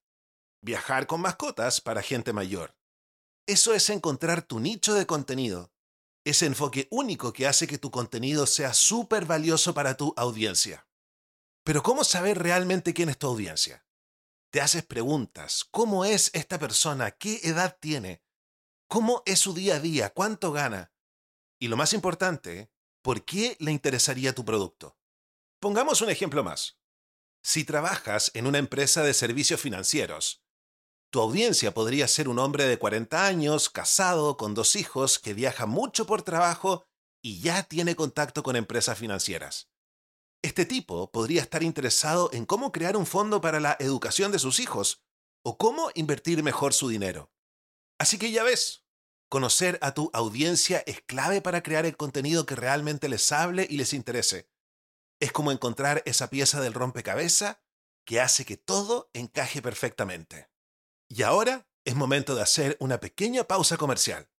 Viajar 0.62 1.06
con 1.06 1.20
mascotas 1.20 1.80
para 1.80 2.02
gente 2.02 2.32
mayor. 2.32 2.74
Eso 3.46 3.74
es 3.74 3.90
encontrar 3.90 4.42
tu 4.42 4.60
nicho 4.60 4.94
de 4.94 5.04
contenido. 5.04 5.71
Ese 6.24 6.46
enfoque 6.46 6.86
único 6.90 7.32
que 7.32 7.46
hace 7.46 7.66
que 7.66 7.78
tu 7.78 7.90
contenido 7.90 8.46
sea 8.46 8.74
súper 8.74 9.24
valioso 9.24 9.74
para 9.74 9.96
tu 9.96 10.14
audiencia. 10.16 10.86
Pero 11.64 11.82
¿cómo 11.82 12.04
saber 12.04 12.38
realmente 12.38 12.94
quién 12.94 13.08
es 13.08 13.18
tu 13.18 13.26
audiencia? 13.26 13.84
Te 14.50 14.60
haces 14.60 14.84
preguntas. 14.84 15.64
¿Cómo 15.70 16.04
es 16.04 16.30
esta 16.34 16.58
persona? 16.58 17.10
¿Qué 17.12 17.40
edad 17.42 17.76
tiene? 17.80 18.22
¿Cómo 18.88 19.22
es 19.26 19.40
su 19.40 19.54
día 19.54 19.76
a 19.76 19.80
día? 19.80 20.10
¿Cuánto 20.10 20.52
gana? 20.52 20.92
Y 21.58 21.68
lo 21.68 21.76
más 21.76 21.92
importante, 21.92 22.70
¿por 23.02 23.24
qué 23.24 23.56
le 23.58 23.72
interesaría 23.72 24.34
tu 24.34 24.44
producto? 24.44 24.98
Pongamos 25.60 26.02
un 26.02 26.10
ejemplo 26.10 26.44
más. 26.44 26.78
Si 27.42 27.64
trabajas 27.64 28.30
en 28.34 28.46
una 28.46 28.58
empresa 28.58 29.02
de 29.02 29.14
servicios 29.14 29.60
financieros, 29.60 30.44
tu 31.12 31.20
audiencia 31.20 31.74
podría 31.74 32.08
ser 32.08 32.26
un 32.26 32.38
hombre 32.38 32.64
de 32.64 32.78
40 32.78 33.26
años, 33.26 33.68
casado, 33.68 34.38
con 34.38 34.54
dos 34.54 34.76
hijos, 34.76 35.18
que 35.18 35.34
viaja 35.34 35.66
mucho 35.66 36.06
por 36.06 36.22
trabajo 36.22 36.86
y 37.22 37.40
ya 37.40 37.64
tiene 37.64 37.94
contacto 37.94 38.42
con 38.42 38.56
empresas 38.56 38.98
financieras. 38.98 39.68
Este 40.42 40.64
tipo 40.64 41.12
podría 41.12 41.42
estar 41.42 41.62
interesado 41.62 42.30
en 42.32 42.46
cómo 42.46 42.72
crear 42.72 42.96
un 42.96 43.04
fondo 43.04 43.42
para 43.42 43.60
la 43.60 43.76
educación 43.78 44.32
de 44.32 44.38
sus 44.38 44.58
hijos 44.58 45.04
o 45.44 45.58
cómo 45.58 45.90
invertir 45.94 46.42
mejor 46.42 46.72
su 46.72 46.88
dinero. 46.88 47.30
Así 48.00 48.16
que 48.16 48.30
ya 48.30 48.42
ves, 48.42 48.86
conocer 49.28 49.78
a 49.82 49.92
tu 49.92 50.10
audiencia 50.14 50.82
es 50.86 51.02
clave 51.02 51.42
para 51.42 51.62
crear 51.62 51.84
el 51.84 51.98
contenido 51.98 52.46
que 52.46 52.56
realmente 52.56 53.10
les 53.10 53.30
hable 53.32 53.66
y 53.68 53.76
les 53.76 53.92
interese. 53.92 54.48
Es 55.20 55.30
como 55.30 55.52
encontrar 55.52 56.02
esa 56.06 56.30
pieza 56.30 56.62
del 56.62 56.72
rompecabezas 56.72 57.58
que 58.06 58.18
hace 58.18 58.46
que 58.46 58.56
todo 58.56 59.10
encaje 59.12 59.60
perfectamente. 59.60 60.51
Y 61.14 61.24
ahora 61.24 61.68
es 61.84 61.94
momento 61.94 62.34
de 62.34 62.40
hacer 62.40 62.74
una 62.80 62.98
pequeña 62.98 63.44
pausa 63.44 63.76
comercial. 63.76 64.30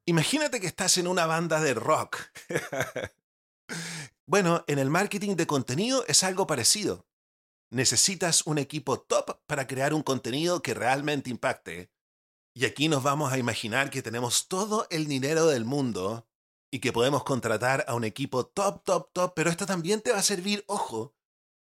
Imagínate 0.05 0.60
que 0.60 0.67
estás 0.67 0.98
en 0.98 1.07
una 1.07 1.25
banda 1.25 1.62
de 1.62 1.74
rock. 1.74 2.17
bueno, 4.27 4.65
en 4.67 4.79
el 4.79 4.89
marketing 4.89 5.36
de 5.36 5.48
contenido 5.48 6.03
es 6.07 6.24
algo 6.24 6.45
parecido. 6.45 7.07
Necesitas 7.72 8.45
un 8.45 8.57
equipo 8.57 9.00
top 9.00 9.39
para 9.45 9.65
crear 9.65 9.93
un 9.93 10.03
contenido 10.03 10.62
que 10.62 10.74
realmente 10.74 11.29
impacte. 11.29 11.89
Y 12.53 12.65
aquí 12.65 12.89
nos 12.89 13.01
vamos 13.01 13.31
a 13.31 13.38
imaginar 13.38 13.89
que 13.89 14.03
tenemos 14.03 14.48
todo 14.48 14.88
el 14.89 15.07
dinero 15.07 15.48
del 15.48 15.63
mundo 15.63 16.27
y 16.72 16.79
que 16.79 16.91
podemos 16.91 17.24
contratar 17.24 17.86
a 17.88 17.95
un 17.95 18.03
equipo 18.03 18.45
top, 18.45 18.83
top, 18.83 19.10
top, 19.13 19.33
pero 19.33 19.50
esto 19.50 19.65
también 19.65 20.01
te 20.01 20.12
va 20.12 20.19
a 20.19 20.24
servir, 20.24 20.63
ojo, 20.67 21.15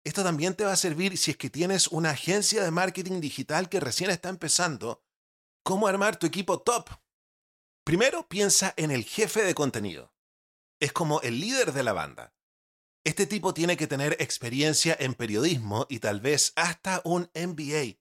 esto 0.04 0.24
también 0.24 0.56
te 0.56 0.66
va 0.66 0.72
a 0.72 0.78
servir 0.78 1.18
si 1.18 1.32
es 1.32 1.38
que 1.38 1.50
tienes 1.50 1.88
una 1.88 2.10
agencia 2.10 2.64
de 2.64 2.72
marketing 2.72 3.22
digital 3.22 3.70
que 3.70 3.80
recién 3.80 4.10
está 4.10 4.30
empezando. 4.30 5.04
¿Cómo 5.64 5.88
armar 5.88 6.18
tu 6.18 6.26
equipo 6.26 6.60
top? 6.60 6.90
Primero 7.84 8.28
piensa 8.28 8.74
en 8.78 8.92
el 8.92 9.04
jefe 9.04 9.44
de 9.44 9.56
contenido. 9.56 10.14
Es 10.80 10.94
como 10.94 11.20
el 11.22 11.40
líder 11.40 11.74
de 11.74 11.84
la 11.84 11.94
banda. 11.94 12.36
Este 13.04 13.26
tipo 13.26 13.56
tiene 13.56 13.76
que 13.76 13.88
tener 13.88 14.16
experiencia 14.20 14.96
en 15.00 15.16
periodismo 15.16 15.88
y 15.90 16.00
tal 16.00 16.22
vez 16.22 16.54
hasta 16.56 17.02
un 17.04 17.32
MBA. 17.34 17.98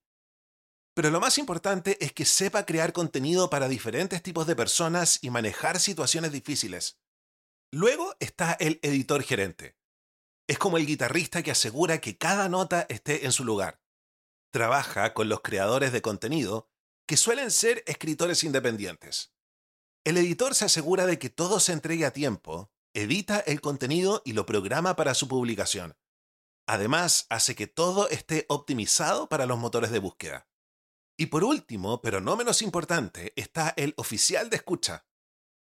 Pero 0.95 1.11
lo 1.11 1.21
más 1.21 1.39
importante 1.39 1.97
es 2.05 2.13
que 2.13 2.27
sepa 2.27 2.67
crear 2.67 2.93
contenido 2.93 3.49
para 3.49 3.69
diferentes 3.69 4.23
tipos 4.23 4.47
de 4.47 4.55
personas 4.55 5.19
y 5.23 5.31
manejar 5.31 5.81
situaciones 5.81 6.33
difíciles. 6.33 6.99
Luego 7.73 8.15
está 8.21 8.53
el 8.61 8.81
editor 8.83 9.23
gerente. 9.23 9.79
Es 10.47 10.59
como 10.59 10.77
el 10.77 10.85
guitarrista 10.85 11.43
que 11.43 11.53
asegura 11.53 12.03
que 12.03 12.19
cada 12.19 12.51
nota 12.51 12.85
esté 12.91 13.25
en 13.25 13.33
su 13.33 13.45
lugar. 13.45 13.81
Trabaja 14.53 15.15
con 15.15 15.31
los 15.31 15.41
creadores 15.41 15.93
de 15.93 16.03
contenido, 16.03 16.69
que 17.07 17.17
suelen 17.17 17.51
ser 17.51 17.83
escritores 17.87 18.45
independientes. 18.45 19.33
El 20.05 20.17
editor 20.17 20.55
se 20.55 20.65
asegura 20.65 21.05
de 21.05 21.19
que 21.19 21.29
todo 21.29 21.61
se 21.61 21.73
entregue 21.73 22.07
a 22.07 22.13
tiempo, 22.13 22.73
edita 22.95 23.39
el 23.41 23.61
contenido 23.61 24.23
y 24.25 24.33
lo 24.33 24.47
programa 24.47 24.97
para 24.97 25.15
su 25.15 25.29
publicación. 25.29 25.97
Además, 26.67 27.27
hace 27.29 27.55
que 27.55 27.67
todo 27.67 28.09
esté 28.09 28.47
optimizado 28.49 29.29
para 29.29 29.45
los 29.45 29.59
motores 29.59 29.91
de 29.91 29.99
búsqueda. 29.99 30.49
Y 31.19 31.27
por 31.27 31.45
último, 31.45 32.01
pero 32.01 32.23
no 32.23 32.35
menos 32.37 32.63
importante, 32.63 33.35
está 33.37 33.75
el 33.77 33.93
oficial 33.99 34.49
de 34.49 34.57
escucha. 34.57 35.07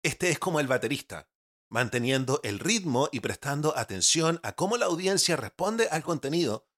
Este 0.03 0.29
es 0.29 0.39
como 0.39 0.61
el 0.61 0.67
baterista, 0.67 1.31
manteniendo 1.71 2.41
el 2.43 2.59
ritmo 2.59 3.09
y 3.13 3.21
prestando 3.21 3.77
atención 3.79 4.41
a 4.43 4.53
cómo 4.53 4.77
la 4.77 4.87
audiencia 4.87 5.37
responde 5.37 5.89
al 5.89 6.03
contenido, 6.03 6.69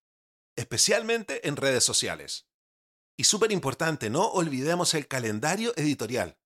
especialmente 0.57 1.49
en 1.49 1.57
redes 1.57 1.83
sociales. 1.83 2.49
Y 3.17 3.25
súper 3.25 3.51
importante, 3.51 4.09
no 4.09 4.29
olvidemos 4.29 4.95
el 4.95 5.09
calendario 5.09 5.73
editorial. 5.77 6.40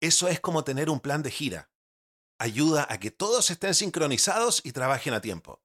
Eso 0.00 0.28
es 0.28 0.40
como 0.40 0.64
tener 0.64 0.90
un 0.90 1.00
plan 1.00 1.22
de 1.22 1.30
gira. 1.30 1.70
Ayuda 2.38 2.86
a 2.90 2.98
que 2.98 3.10
todos 3.10 3.50
estén 3.50 3.74
sincronizados 3.74 4.60
y 4.64 4.72
trabajen 4.72 5.14
a 5.14 5.20
tiempo. 5.20 5.62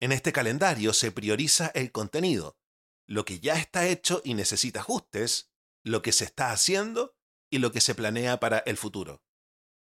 En 0.00 0.12
este 0.12 0.32
calendario 0.32 0.92
se 0.92 1.12
prioriza 1.12 1.70
el 1.74 1.92
contenido, 1.92 2.58
lo 3.06 3.24
que 3.24 3.40
ya 3.40 3.56
está 3.56 3.86
hecho 3.86 4.22
y 4.24 4.34
necesita 4.34 4.80
ajustes, 4.80 5.50
lo 5.84 6.02
que 6.02 6.12
se 6.12 6.24
está 6.24 6.52
haciendo 6.52 7.16
y 7.50 7.58
lo 7.58 7.72
que 7.72 7.80
se 7.80 7.94
planea 7.94 8.38
para 8.40 8.58
el 8.58 8.76
futuro. 8.76 9.22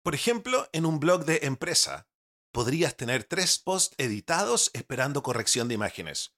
Por 0.02 0.14
ejemplo, 0.14 0.68
en 0.72 0.84
un 0.84 1.00
blog 1.00 1.24
de 1.24 1.40
empresa, 1.42 2.08
podrías 2.52 2.96
tener 2.96 3.24
tres 3.24 3.58
posts 3.58 3.94
editados 3.98 4.70
esperando 4.74 5.22
corrección 5.22 5.66
de 5.66 5.74
imágenes, 5.74 6.34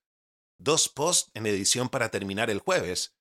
dos 0.58 0.88
posts 0.88 1.30
en 1.34 1.46
edición 1.46 1.88
para 1.88 2.10
terminar 2.10 2.48
el 2.48 2.60
jueves 2.60 3.16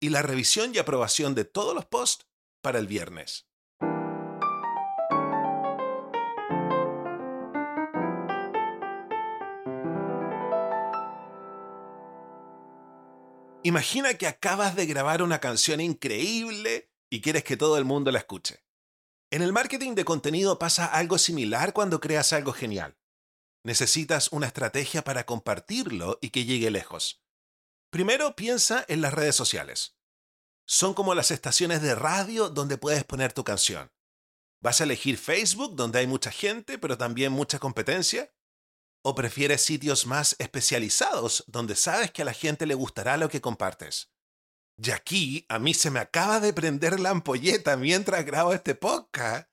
y 0.00 0.08
la 0.08 0.22
revisión 0.22 0.74
y 0.74 0.78
aprobación 0.78 1.34
de 1.34 1.44
todos 1.44 1.74
los 1.74 1.86
posts 1.86 2.26
para 2.62 2.78
el 2.78 2.86
viernes. 2.86 3.46
Imagina 13.72 14.12
que 14.18 14.26
acabas 14.26 14.76
de 14.76 14.84
grabar 14.84 15.22
una 15.22 15.40
canción 15.40 15.80
increíble 15.80 16.92
y 17.08 17.22
quieres 17.22 17.42
que 17.42 17.56
todo 17.56 17.78
el 17.78 17.86
mundo 17.86 18.10
la 18.12 18.18
escuche. 18.18 18.62
En 19.30 19.40
el 19.40 19.54
marketing 19.54 19.94
de 19.94 20.04
contenido 20.04 20.58
pasa 20.58 20.84
algo 20.84 21.16
similar 21.16 21.72
cuando 21.72 21.98
creas 21.98 22.34
algo 22.34 22.52
genial. 22.52 22.98
Necesitas 23.64 24.30
una 24.30 24.46
estrategia 24.46 25.04
para 25.04 25.24
compartirlo 25.24 26.18
y 26.20 26.28
que 26.28 26.44
llegue 26.44 26.70
lejos. 26.70 27.24
Primero 27.88 28.36
piensa 28.36 28.84
en 28.88 29.00
las 29.00 29.14
redes 29.14 29.36
sociales. 29.36 29.96
Son 30.66 30.92
como 30.92 31.14
las 31.14 31.30
estaciones 31.30 31.80
de 31.80 31.94
radio 31.94 32.50
donde 32.50 32.76
puedes 32.76 33.04
poner 33.04 33.32
tu 33.32 33.42
canción. 33.42 33.90
¿Vas 34.60 34.82
a 34.82 34.84
elegir 34.84 35.16
Facebook 35.16 35.76
donde 35.76 36.00
hay 36.00 36.06
mucha 36.06 36.30
gente 36.30 36.76
pero 36.76 36.98
también 36.98 37.32
mucha 37.32 37.58
competencia? 37.58 38.34
¿O 39.04 39.16
prefieres 39.16 39.62
sitios 39.62 40.06
más 40.06 40.36
especializados 40.38 41.44
donde 41.48 41.74
sabes 41.74 42.12
que 42.12 42.22
a 42.22 42.24
la 42.24 42.32
gente 42.32 42.66
le 42.66 42.74
gustará 42.74 43.16
lo 43.16 43.28
que 43.28 43.40
compartes? 43.40 44.12
Y 44.76 44.90
aquí 44.90 45.44
a 45.48 45.58
mí 45.58 45.74
se 45.74 45.90
me 45.90 45.98
acaba 45.98 46.38
de 46.38 46.52
prender 46.52 47.00
la 47.00 47.10
ampolleta 47.10 47.76
mientras 47.76 48.24
grabo 48.24 48.52
este 48.52 48.74
podcast. 48.74 49.48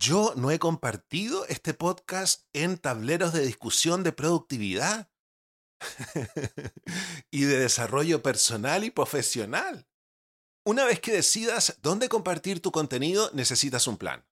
Yo 0.00 0.34
no 0.36 0.50
he 0.50 0.58
compartido 0.58 1.46
este 1.46 1.74
podcast 1.74 2.42
en 2.52 2.76
tableros 2.76 3.32
de 3.32 3.46
discusión 3.46 4.02
de 4.02 4.10
productividad 4.10 5.10
y 7.30 7.44
de 7.44 7.58
desarrollo 7.60 8.20
personal 8.20 8.82
y 8.82 8.90
profesional. 8.90 9.86
Una 10.64 10.84
vez 10.84 11.00
que 11.00 11.12
decidas 11.12 11.78
dónde 11.82 12.08
compartir 12.08 12.60
tu 12.60 12.72
contenido, 12.72 13.30
necesitas 13.32 13.86
un 13.86 13.96
plan. 13.96 14.24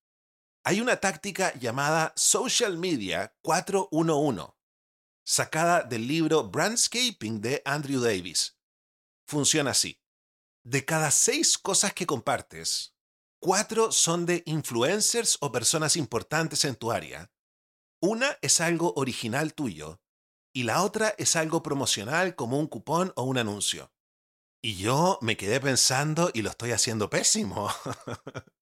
Hay 0.62 0.82
una 0.82 0.96
táctica 0.96 1.54
llamada 1.54 2.12
Social 2.16 2.76
Media 2.76 3.34
411, 3.40 4.52
sacada 5.24 5.82
del 5.82 6.06
libro 6.06 6.50
Brandscaping 6.50 7.40
de 7.40 7.62
Andrew 7.64 8.02
Davis. 8.02 8.58
Funciona 9.26 9.70
así. 9.70 10.02
De 10.62 10.84
cada 10.84 11.10
seis 11.12 11.56
cosas 11.56 11.94
que 11.94 12.04
compartes, 12.04 12.94
cuatro 13.40 13.90
son 13.90 14.26
de 14.26 14.42
influencers 14.44 15.38
o 15.40 15.50
personas 15.50 15.96
importantes 15.96 16.66
en 16.66 16.76
tu 16.76 16.92
área. 16.92 17.32
Una 18.02 18.36
es 18.42 18.60
algo 18.60 18.92
original 18.96 19.54
tuyo 19.54 20.02
y 20.52 20.64
la 20.64 20.82
otra 20.82 21.14
es 21.16 21.36
algo 21.36 21.62
promocional 21.62 22.34
como 22.36 22.58
un 22.58 22.66
cupón 22.66 23.14
o 23.16 23.22
un 23.22 23.38
anuncio. 23.38 23.94
Y 24.60 24.76
yo 24.76 25.18
me 25.22 25.38
quedé 25.38 25.58
pensando 25.58 26.30
y 26.34 26.42
lo 26.42 26.50
estoy 26.50 26.72
haciendo 26.72 27.08
pésimo. 27.08 27.70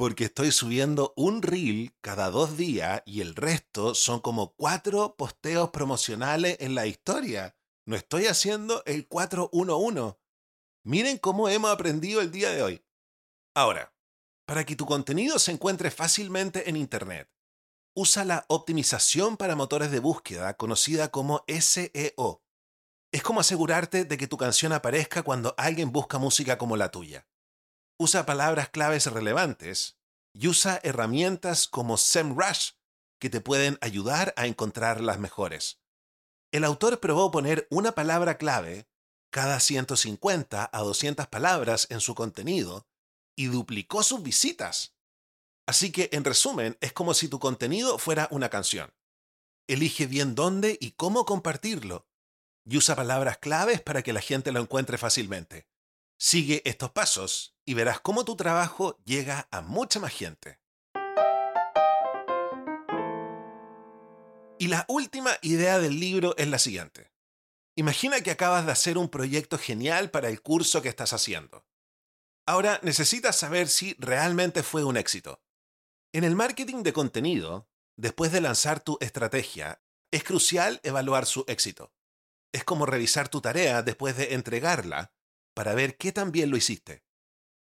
porque 0.00 0.24
estoy 0.24 0.50
subiendo 0.50 1.12
un 1.14 1.42
reel 1.42 1.94
cada 2.00 2.30
dos 2.30 2.56
días 2.56 3.02
y 3.04 3.20
el 3.20 3.34
resto 3.34 3.94
son 3.94 4.20
como 4.20 4.54
cuatro 4.54 5.14
posteos 5.14 5.68
promocionales 5.72 6.56
en 6.60 6.74
la 6.74 6.86
historia. 6.86 7.54
No 7.84 7.96
estoy 7.96 8.24
haciendo 8.24 8.82
el 8.86 9.06
411. 9.06 10.16
Miren 10.84 11.18
cómo 11.18 11.50
hemos 11.50 11.70
aprendido 11.70 12.22
el 12.22 12.30
día 12.30 12.48
de 12.48 12.62
hoy. 12.62 12.82
Ahora, 13.54 13.94
para 14.46 14.64
que 14.64 14.74
tu 14.74 14.86
contenido 14.86 15.38
se 15.38 15.52
encuentre 15.52 15.90
fácilmente 15.90 16.70
en 16.70 16.78
Internet, 16.78 17.30
usa 17.94 18.24
la 18.24 18.46
optimización 18.48 19.36
para 19.36 19.54
motores 19.54 19.90
de 19.90 20.00
búsqueda 20.00 20.56
conocida 20.56 21.10
como 21.10 21.44
SEO. 21.46 22.42
Es 23.12 23.22
como 23.22 23.40
asegurarte 23.40 24.06
de 24.06 24.16
que 24.16 24.28
tu 24.28 24.38
canción 24.38 24.72
aparezca 24.72 25.22
cuando 25.22 25.54
alguien 25.58 25.92
busca 25.92 26.16
música 26.16 26.56
como 26.56 26.78
la 26.78 26.90
tuya 26.90 27.26
usa 28.00 28.24
palabras 28.24 28.70
claves 28.70 29.04
relevantes 29.12 29.98
y 30.32 30.48
usa 30.48 30.80
herramientas 30.82 31.68
como 31.68 31.98
SEMrush 31.98 32.70
que 33.20 33.28
te 33.28 33.42
pueden 33.42 33.76
ayudar 33.82 34.32
a 34.38 34.46
encontrar 34.46 35.02
las 35.02 35.18
mejores. 35.18 35.82
El 36.50 36.64
autor 36.64 37.00
probó 37.00 37.30
poner 37.30 37.68
una 37.70 37.92
palabra 37.92 38.38
clave 38.38 38.88
cada 39.30 39.60
150 39.60 40.70
a 40.72 40.78
200 40.80 41.26
palabras 41.26 41.88
en 41.90 42.00
su 42.00 42.14
contenido 42.14 42.88
y 43.36 43.48
duplicó 43.48 44.02
sus 44.02 44.22
visitas. 44.22 44.96
Así 45.66 45.92
que, 45.92 46.08
en 46.12 46.24
resumen, 46.24 46.78
es 46.80 46.94
como 46.94 47.12
si 47.12 47.28
tu 47.28 47.38
contenido 47.38 47.98
fuera 47.98 48.28
una 48.30 48.48
canción. 48.48 48.94
Elige 49.68 50.06
bien 50.06 50.34
dónde 50.34 50.78
y 50.80 50.92
cómo 50.92 51.26
compartirlo 51.26 52.08
y 52.64 52.78
usa 52.78 52.96
palabras 52.96 53.36
claves 53.36 53.82
para 53.82 54.02
que 54.02 54.14
la 54.14 54.22
gente 54.22 54.52
lo 54.52 54.60
encuentre 54.60 54.96
fácilmente. 54.96 55.68
Sigue 56.18 56.62
estos 56.64 56.90
pasos 56.90 57.54
y 57.70 57.74
verás 57.74 58.00
cómo 58.00 58.24
tu 58.24 58.34
trabajo 58.34 58.98
llega 59.04 59.46
a 59.52 59.60
mucha 59.60 60.00
más 60.00 60.12
gente. 60.12 60.58
Y 64.58 64.66
la 64.66 64.84
última 64.88 65.30
idea 65.40 65.78
del 65.78 66.00
libro 66.00 66.36
es 66.36 66.48
la 66.48 66.58
siguiente. 66.58 67.12
Imagina 67.76 68.22
que 68.22 68.32
acabas 68.32 68.66
de 68.66 68.72
hacer 68.72 68.98
un 68.98 69.08
proyecto 69.08 69.56
genial 69.56 70.10
para 70.10 70.28
el 70.28 70.42
curso 70.42 70.82
que 70.82 70.88
estás 70.88 71.12
haciendo. 71.12 71.64
Ahora 72.44 72.80
necesitas 72.82 73.38
saber 73.38 73.68
si 73.68 73.94
realmente 74.00 74.64
fue 74.64 74.82
un 74.82 74.96
éxito. 74.96 75.40
En 76.12 76.24
el 76.24 76.34
marketing 76.34 76.82
de 76.82 76.92
contenido, 76.92 77.68
después 77.96 78.32
de 78.32 78.40
lanzar 78.40 78.80
tu 78.80 78.98
estrategia, 79.00 79.80
es 80.10 80.24
crucial 80.24 80.80
evaluar 80.82 81.24
su 81.24 81.44
éxito. 81.46 81.92
Es 82.50 82.64
como 82.64 82.84
revisar 82.84 83.28
tu 83.28 83.40
tarea 83.40 83.82
después 83.82 84.16
de 84.16 84.34
entregarla 84.34 85.12
para 85.54 85.74
ver 85.74 85.96
qué 85.96 86.10
tan 86.10 86.32
bien 86.32 86.50
lo 86.50 86.56
hiciste. 86.56 87.04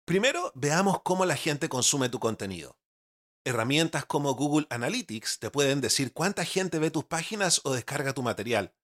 Primero, 0.06 0.52
veamos 0.54 1.02
cómo 1.02 1.26
la 1.26 1.38
gente 1.38 1.70
consume 1.70 2.10
tu 2.10 2.20
contenido. 2.20 2.78
Herramientas 3.46 4.06
como 4.06 4.34
Google 4.34 4.68
Analytics 4.70 5.40
te 5.40 5.50
pueden 5.50 5.80
decir 5.80 6.12
cuánta 6.12 6.44
gente 6.44 6.78
ve 6.78 6.92
tus 6.92 7.06
páginas 7.06 7.62
o 7.64 7.74
descarga 7.74 8.14
tu 8.14 8.22
material. 8.22 8.76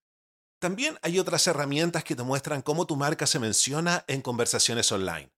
También 0.60 0.98
hay 1.02 1.20
otras 1.20 1.46
herramientas 1.48 2.06
que 2.06 2.16
te 2.16 2.24
muestran 2.24 2.62
cómo 2.62 2.86
tu 2.86 2.96
marca 2.96 3.28
se 3.28 3.40
menciona 3.40 4.06
en 4.08 4.22
conversaciones 4.22 4.90
online. 4.94 5.34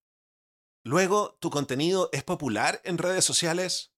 Luego, 0.83 1.37
¿tu 1.39 1.49
contenido 1.49 2.09
es 2.11 2.23
popular 2.23 2.79
en 2.83 2.99
redes 2.99 3.25
sociales? 3.25 3.91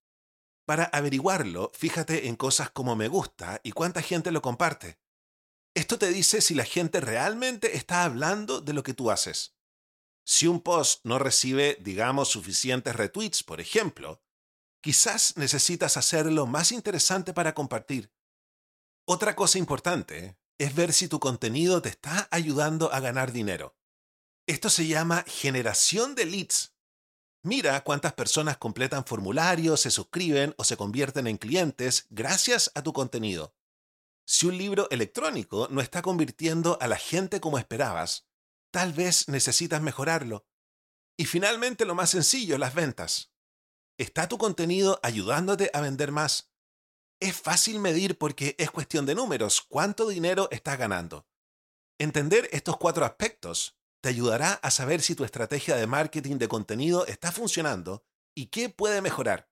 Para 0.66 0.86
averiguarlo, 0.86 1.70
fíjate 1.74 2.30
en 2.30 2.38
cosas 2.38 2.70
como 2.70 2.96
me 2.96 3.10
gusta 3.10 3.60
y 3.62 3.74
cuánta 3.74 4.02
gente 4.02 4.32
lo 4.32 4.42
comparte. 4.42 5.00
Esto 5.76 6.00
te 6.00 6.08
dice 6.08 6.40
si 6.40 6.56
la 6.56 6.64
gente 6.64 7.02
realmente 7.02 7.76
está 7.76 8.06
hablando 8.06 8.62
de 8.62 8.72
lo 8.72 8.84
que 8.84 8.94
tú 8.94 9.12
haces. 9.12 9.58
Si 10.26 10.48
un 10.48 10.62
post 10.62 11.02
no 11.04 11.20
recibe, 11.20 11.78
digamos, 11.82 12.30
suficientes 12.30 12.96
retweets, 12.96 13.44
por 13.44 13.60
ejemplo, 13.60 14.22
quizás 14.82 15.36
necesitas 15.38 15.98
hacerlo 15.98 16.46
más 16.46 16.72
interesante 16.72 17.34
para 17.34 17.54
compartir. 17.54 18.14
Otra 19.06 19.36
cosa 19.36 19.58
importante 19.58 20.38
es 20.58 20.76
ver 20.76 20.94
si 20.94 21.08
tu 21.08 21.20
contenido 21.20 21.82
te 21.82 21.90
está 21.90 22.28
ayudando 22.32 22.94
a 22.94 23.02
ganar 23.02 23.34
dinero. 23.34 23.76
Esto 24.48 24.70
se 24.70 24.88
llama 24.88 25.26
generación 25.28 26.16
de 26.16 26.26
leads. 26.26 26.74
Mira 27.44 27.84
cuántas 27.84 28.14
personas 28.14 28.58
completan 28.58 29.04
formularios, 29.06 29.82
se 29.82 29.92
suscriben 29.92 30.56
o 30.58 30.64
se 30.64 30.78
convierten 30.78 31.28
en 31.28 31.38
clientes 31.38 32.08
gracias 32.10 32.72
a 32.76 32.82
tu 32.82 32.94
contenido. 32.94 33.54
Si 34.26 34.46
un 34.48 34.58
libro 34.58 34.90
electrónico 34.90 35.68
no 35.70 35.82
está 35.82 36.02
convirtiendo 36.02 36.78
a 36.80 36.88
la 36.88 36.96
gente 36.96 37.42
como 37.42 37.58
esperabas, 37.58 38.26
tal 38.74 38.92
vez 38.92 39.30
necesitas 39.30 39.82
mejorarlo. 39.84 40.48
Y 41.16 41.26
finalmente 41.26 41.86
lo 41.86 41.94
más 41.94 42.10
sencillo, 42.10 42.58
las 42.58 42.74
ventas. 42.74 43.32
¿Está 44.00 44.28
tu 44.28 44.40
contenido 44.40 45.00
ayudándote 45.04 45.70
a 45.74 45.82
vender 45.82 46.12
más? 46.12 46.52
Es 47.20 47.40
fácil 47.40 47.80
medir 47.80 48.18
porque 48.18 48.56
es 48.58 48.72
cuestión 48.72 49.06
de 49.06 49.14
números, 49.14 49.62
cuánto 49.62 50.08
dinero 50.08 50.48
estás 50.50 50.80
ganando. 50.80 51.28
Entender 52.00 52.50
estos 52.52 52.78
cuatro 52.78 53.06
aspectos 53.06 53.78
te 54.02 54.10
ayudará 54.10 54.54
a 54.54 54.72
saber 54.72 55.02
si 55.02 55.14
tu 55.14 55.24
estrategia 55.24 55.76
de 55.76 55.86
marketing 55.86 56.38
de 56.38 56.48
contenido 56.48 57.06
está 57.06 57.32
funcionando 57.32 58.04
y 58.36 58.48
qué 58.48 58.70
puede 58.70 59.02
mejorar. 59.02 59.52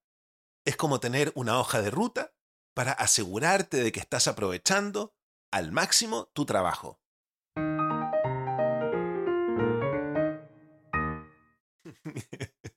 Es 0.66 0.76
como 0.76 1.00
tener 1.00 1.32
una 1.36 1.60
hoja 1.60 1.80
de 1.82 1.92
ruta 1.92 2.34
para 2.74 2.92
asegurarte 2.92 3.84
de 3.84 3.92
que 3.92 4.00
estás 4.00 4.28
aprovechando 4.28 5.16
al 5.52 5.72
máximo 5.72 6.32
tu 6.34 6.48
trabajo. 6.48 7.01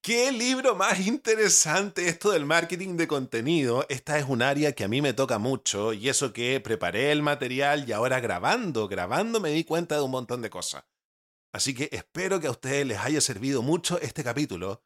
¿Qué 0.00 0.32
libro 0.32 0.74
más 0.74 1.06
interesante 1.06 2.08
esto 2.08 2.30
del 2.30 2.46
marketing 2.46 2.96
de 2.96 3.06
contenido? 3.06 3.84
Esta 3.88 4.18
es 4.18 4.24
un 4.26 4.42
área 4.42 4.72
que 4.72 4.84
a 4.84 4.88
mí 4.88 5.02
me 5.02 5.12
toca 5.12 5.38
mucho 5.38 5.92
y 5.92 6.08
eso 6.08 6.32
que 6.32 6.60
preparé 6.60 7.12
el 7.12 7.22
material 7.22 7.86
y 7.86 7.92
ahora 7.92 8.20
grabando, 8.20 8.88
grabando 8.88 9.40
me 9.40 9.50
di 9.50 9.64
cuenta 9.64 9.96
de 9.96 10.02
un 10.02 10.10
montón 10.10 10.40
de 10.40 10.50
cosas. 10.50 10.84
Así 11.52 11.74
que 11.74 11.88
espero 11.92 12.40
que 12.40 12.46
a 12.46 12.52
ustedes 12.52 12.86
les 12.86 12.98
haya 12.98 13.20
servido 13.20 13.62
mucho 13.62 14.00
este 14.00 14.24
capítulo 14.24 14.82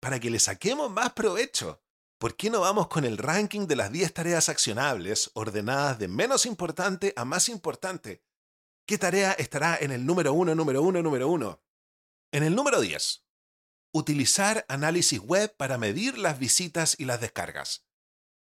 para 0.00 0.20
que 0.20 0.30
le 0.30 0.40
saquemos 0.40 0.90
más 0.90 1.12
provecho. 1.12 1.82
¿Por 2.18 2.36
qué 2.36 2.48
no 2.50 2.60
vamos 2.60 2.88
con 2.88 3.04
el 3.04 3.18
ranking 3.18 3.66
de 3.66 3.76
las 3.76 3.92
10 3.92 4.12
tareas 4.14 4.48
accionables 4.48 5.30
ordenadas 5.34 5.98
de 5.98 6.08
menos 6.08 6.46
importante 6.46 7.12
a 7.16 7.24
más 7.24 7.48
importante? 7.48 8.22
¿Qué 8.86 8.98
tarea 8.98 9.32
estará 9.32 9.76
en 9.80 9.90
el 9.90 10.06
número 10.06 10.32
1, 10.32 10.54
número 10.54 10.82
1, 10.82 11.02
número 11.02 11.28
1? 11.28 11.60
En 12.36 12.42
el 12.42 12.54
número 12.54 12.82
10. 12.82 13.24
Utilizar 13.94 14.66
análisis 14.68 15.18
web 15.20 15.56
para 15.56 15.78
medir 15.78 16.18
las 16.18 16.38
visitas 16.38 16.94
y 16.98 17.06
las 17.06 17.18
descargas. 17.18 17.86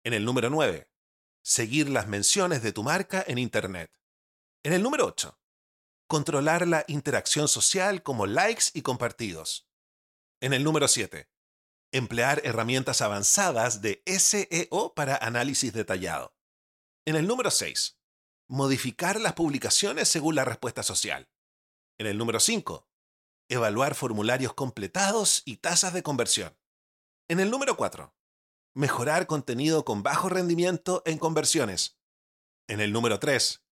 En 0.05 0.14
el 0.14 0.25
número 0.25 0.49
9. 0.49 0.90
Seguir 1.42 1.90
las 1.90 2.09
menciones 2.09 2.62
de 2.62 2.73
tu 2.73 2.83
marca 2.83 3.23
en 3.27 3.37
Internet. 3.37 3.92
En 4.62 4.73
el 4.73 4.83
número 4.83 5.05
8. 5.05 5.38
controlar 6.07 6.66
la 6.66 6.87
interacción 6.88 7.47
social 7.47 8.03
como 8.03 8.25
likes 8.25 8.64
y 8.73 8.81
compartidos. 8.81 9.68
En 10.40 10.55
el 10.55 10.64
número 10.64 10.88
7, 10.88 11.29
emplear 11.92 12.40
herramientas 12.42 13.03
avanzadas 13.03 13.83
de 13.83 14.03
SEO 14.07 14.94
para 14.94 15.16
análisis 15.16 15.75
detallado. 15.75 16.35
En 17.05 17.16
el 17.16 17.27
número 17.27 17.51
6, 17.51 17.99
modificar 18.49 19.20
las 19.20 19.35
publicaciones 19.35 20.09
según 20.09 20.37
la 20.37 20.47
respuesta 20.47 20.83
social. 20.83 21.29
En 21.99 22.07
el 22.07 22.16
número 22.16 22.40
5, 22.40 22.88
evaluar 23.55 23.95
formularios 23.95 24.55
completados 24.55 25.43
y 25.45 25.57
tasas 25.57 25.93
de 25.93 26.03
conversión. 26.03 26.57
En 27.29 27.40
el 27.40 27.51
número 27.51 27.77
4, 27.77 28.14
mejorar 28.75 29.27
contenido 29.27 29.85
con 29.85 30.03
bajo 30.03 30.29
rendimiento 30.29 31.03
en 31.07 31.19
conversiones. 31.19 31.99
En 32.69 32.81
el 32.81 32.93
número 32.93 33.19
3, 33.19 33.64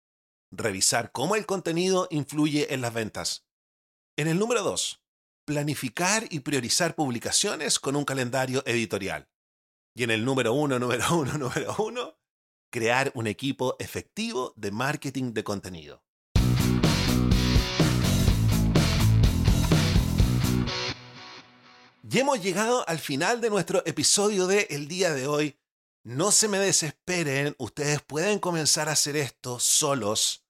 revisar 0.50 1.12
cómo 1.12 1.36
el 1.36 1.46
contenido 1.46 2.08
influye 2.10 2.72
en 2.72 2.80
las 2.80 2.94
ventas. 2.94 3.46
En 4.16 4.28
el 4.28 4.38
número 4.38 4.62
2, 4.62 5.02
planificar 5.44 6.26
y 6.30 6.40
priorizar 6.40 6.94
publicaciones 6.94 7.78
con 7.78 7.96
un 7.96 8.04
calendario 8.04 8.62
editorial. 8.66 9.28
Y 9.94 10.04
en 10.04 10.10
el 10.10 10.24
número 10.24 10.54
1, 10.54 10.78
número 10.78 11.04
1, 11.10 11.32
número 11.38 11.74
1, 11.78 12.18
crear 12.70 13.12
un 13.14 13.26
equipo 13.26 13.76
efectivo 13.78 14.54
de 14.56 14.70
marketing 14.70 15.32
de 15.32 15.44
contenido. 15.44 16.04
Y 22.12 22.18
hemos 22.18 22.42
llegado 22.42 22.86
al 22.90 22.98
final 22.98 23.40
de 23.40 23.48
nuestro 23.48 23.82
episodio 23.86 24.46
de 24.46 24.66
el 24.68 24.86
día 24.86 25.14
de 25.14 25.26
hoy. 25.26 25.58
No 26.04 26.30
se 26.30 26.46
me 26.46 26.58
desesperen, 26.58 27.54
ustedes 27.56 28.02
pueden 28.02 28.38
comenzar 28.38 28.90
a 28.90 28.92
hacer 28.92 29.16
esto 29.16 29.58
solos, 29.58 30.44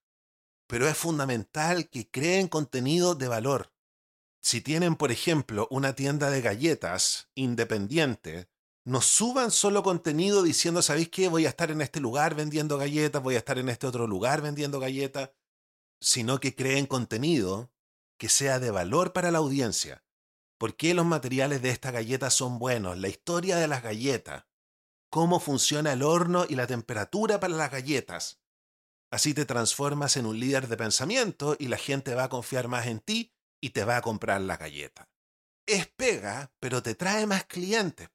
pero 0.67 0.89
es 0.89 0.97
fundamental 0.97 1.89
que 1.89 2.11
creen 2.11 2.49
contenido 2.49 3.15
de 3.15 3.29
valor. 3.29 3.73
Si 4.41 4.61
tienen, 4.61 4.97
por 4.97 5.13
ejemplo, 5.13 5.69
una 5.71 5.95
tienda 5.95 6.31
de 6.31 6.41
galletas 6.41 7.31
independiente, 7.37 8.49
no 8.85 9.01
suban 9.01 9.53
solo 9.53 9.85
contenido 9.85 10.43
diciendo, 10.43 10.83
¿sabéis 10.83 11.11
qué? 11.11 11.29
Voy 11.29 11.47
a 11.47 11.51
estar 11.51 11.71
en 11.71 11.81
este 11.81 12.01
lugar 12.01 12.35
vendiendo 12.35 12.77
galletas, 12.77 13.23
voy 13.23 13.37
a 13.37 13.39
estar 13.39 13.59
en 13.59 13.69
este 13.69 13.87
otro 13.87 14.09
lugar 14.09 14.43
vendiendo 14.43 14.81
galletas, 14.81 15.31
sino 16.01 16.41
que 16.41 16.57
creen 16.57 16.87
contenido 16.87 17.71
que 18.19 18.29
sea 18.29 18.59
de 18.59 18.73
valor 18.73 19.13
para 19.13 19.31
la 19.31 19.39
audiencia 19.39 20.03
por 20.63 20.77
qué 20.77 20.95
los 20.95 21.05
materiales 21.05 21.61
de 21.61 21.71
esta 21.71 21.91
galleta 21.91 22.31
son 22.31 22.61
buenos, 22.61 22.97
la 22.97 23.09
historia 23.09 23.57
de 23.57 23.67
las 23.67 23.83
galletas, 23.83 24.45
cómo 25.11 25.41
funciona 25.41 25.93
el 25.93 26.05
horno 26.05 26.47
y 26.49 26.55
la 26.55 26.69
temperatura 26.69 27.41
para 27.41 27.57
las 27.57 27.73
galletas. 27.73 28.41
Así 29.11 29.35
te 29.35 29.45
transformas 29.45 30.17
en 30.17 30.25
un 30.25 30.39
líder 30.39 30.69
de 30.69 30.77
pensamiento 30.77 31.57
y 31.59 31.67
la 31.67 31.79
gente 31.79 32.15
va 32.15 32.23
a 32.23 32.29
confiar 32.29 32.69
más 32.69 32.87
en 32.87 33.01
ti 33.01 33.35
y 33.61 33.71
te 33.71 33.83
va 33.83 33.97
a 33.97 34.03
comprar 34.03 34.41
la 34.41 34.57
galleta. 34.57 35.11
Es 35.67 35.89
pega, 35.89 36.53
pero 36.61 36.81
te 36.81 36.95
trae 36.95 37.27
más 37.27 37.45
clientes. 37.47 38.11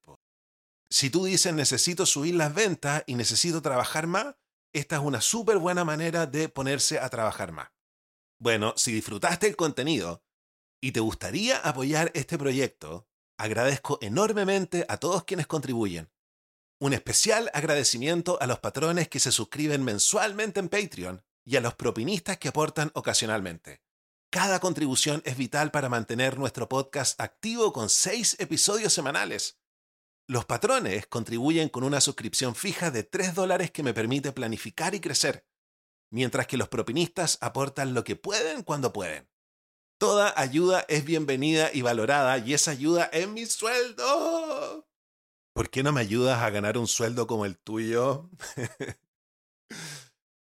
Si 0.89 1.09
tú 1.09 1.25
dices 1.25 1.53
necesito 1.53 2.05
subir 2.05 2.35
las 2.35 2.53
ventas 2.53 3.03
y 3.07 3.15
necesito 3.15 3.61
trabajar 3.61 4.07
más, 4.07 4.37
esta 4.71 4.95
es 4.95 5.01
una 5.01 5.19
súper 5.19 5.57
buena 5.57 5.83
manera 5.83 6.27
de 6.27 6.47
ponerse 6.47 6.97
a 6.97 7.09
trabajar 7.09 7.51
más. 7.51 7.67
Bueno, 8.39 8.73
si 8.77 8.93
disfrutaste 8.93 9.47
el 9.47 9.57
contenido 9.57 10.23
y 10.81 10.91
te 10.91 10.99
gustaría 10.99 11.57
apoyar 11.57 12.11
este 12.13 12.37
proyecto, 12.37 13.07
agradezco 13.37 13.97
enormemente 14.01 14.85
a 14.89 14.97
todos 14.97 15.23
quienes 15.23 15.47
contribuyen. 15.47 16.09
Un 16.79 16.93
especial 16.93 17.49
agradecimiento 17.53 18.37
a 18.41 18.47
los 18.47 18.59
patrones 18.59 19.07
que 19.07 19.19
se 19.19 19.31
suscriben 19.31 19.83
mensualmente 19.83 20.59
en 20.59 20.69
Patreon 20.69 21.23
y 21.43 21.55
a 21.55 21.61
los 21.61 21.73
propinistas 21.73 22.37
que 22.37 22.49
aportan 22.49 22.91
ocasionalmente. 22.93 23.81
Cada 24.29 24.59
contribución 24.59 25.21
es 25.25 25.37
vital 25.37 25.71
para 25.71 25.89
mantener 25.89 26.37
nuestro 26.37 26.67
podcast 26.67 27.19
activo 27.19 27.73
con 27.73 27.89
seis 27.89 28.35
episodios 28.39 28.93
semanales. 28.93 29.57
Los 30.27 30.45
patrones 30.45 31.07
contribuyen 31.07 31.69
con 31.69 31.85
una 31.85 32.01
suscripción 32.01 32.53
fija 32.53 32.91
de 32.91 33.03
3 33.03 33.33
dólares 33.33 33.71
que 33.71 33.83
me 33.83 33.93
permite 33.93 34.33
planificar 34.33 34.93
y 34.93 34.99
crecer, 34.99 35.47
mientras 36.11 36.47
que 36.47 36.57
los 36.57 36.67
propinistas 36.67 37.37
aportan 37.39 37.93
lo 37.93 38.03
que 38.03 38.17
pueden 38.17 38.63
cuando 38.63 38.91
pueden. 38.91 39.29
Toda 39.99 40.31
ayuda 40.39 40.85
es 40.89 41.05
bienvenida 41.05 41.71
y 41.73 41.81
valorada 41.81 42.37
y 42.37 42.53
esa 42.53 42.69
ayuda 42.69 43.05
es 43.05 43.27
mi 43.27 43.47
sueldo. 43.47 44.87
¿Por 45.53 45.71
qué 45.71 45.81
no 45.81 45.91
me 45.91 46.01
ayudas 46.01 46.43
a 46.43 46.51
ganar 46.51 46.77
un 46.77 46.87
sueldo 46.87 47.25
como 47.25 47.45
el 47.45 47.57
tuyo? 47.57 48.29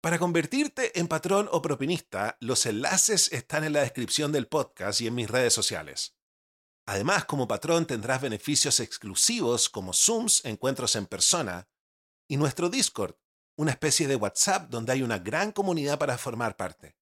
Para 0.00 0.18
convertirte 0.18 0.98
en 0.98 1.08
patrón 1.08 1.50
o 1.52 1.60
propinista, 1.60 2.38
los 2.40 2.64
enlaces 2.64 3.30
están 3.32 3.64
en 3.64 3.74
la 3.74 3.82
descripción 3.82 4.32
del 4.32 4.48
podcast 4.48 5.02
y 5.02 5.08
en 5.08 5.14
mis 5.14 5.28
redes 5.28 5.52
sociales. 5.52 6.16
Además, 6.86 7.26
como 7.26 7.46
patrón 7.46 7.86
tendrás 7.86 8.22
beneficios 8.22 8.80
exclusivos 8.80 9.68
como 9.68 9.92
Zooms, 9.92 10.42
encuentros 10.46 10.96
en 10.96 11.04
persona, 11.04 11.68
y 12.28 12.38
nuestro 12.38 12.70
Discord, 12.70 13.16
una 13.56 13.72
especie 13.72 14.08
de 14.08 14.16
WhatsApp 14.16 14.70
donde 14.70 14.92
hay 14.92 15.02
una 15.02 15.18
gran 15.18 15.52
comunidad 15.52 15.98
para 15.98 16.16
formar 16.16 16.56
parte. 16.56 16.96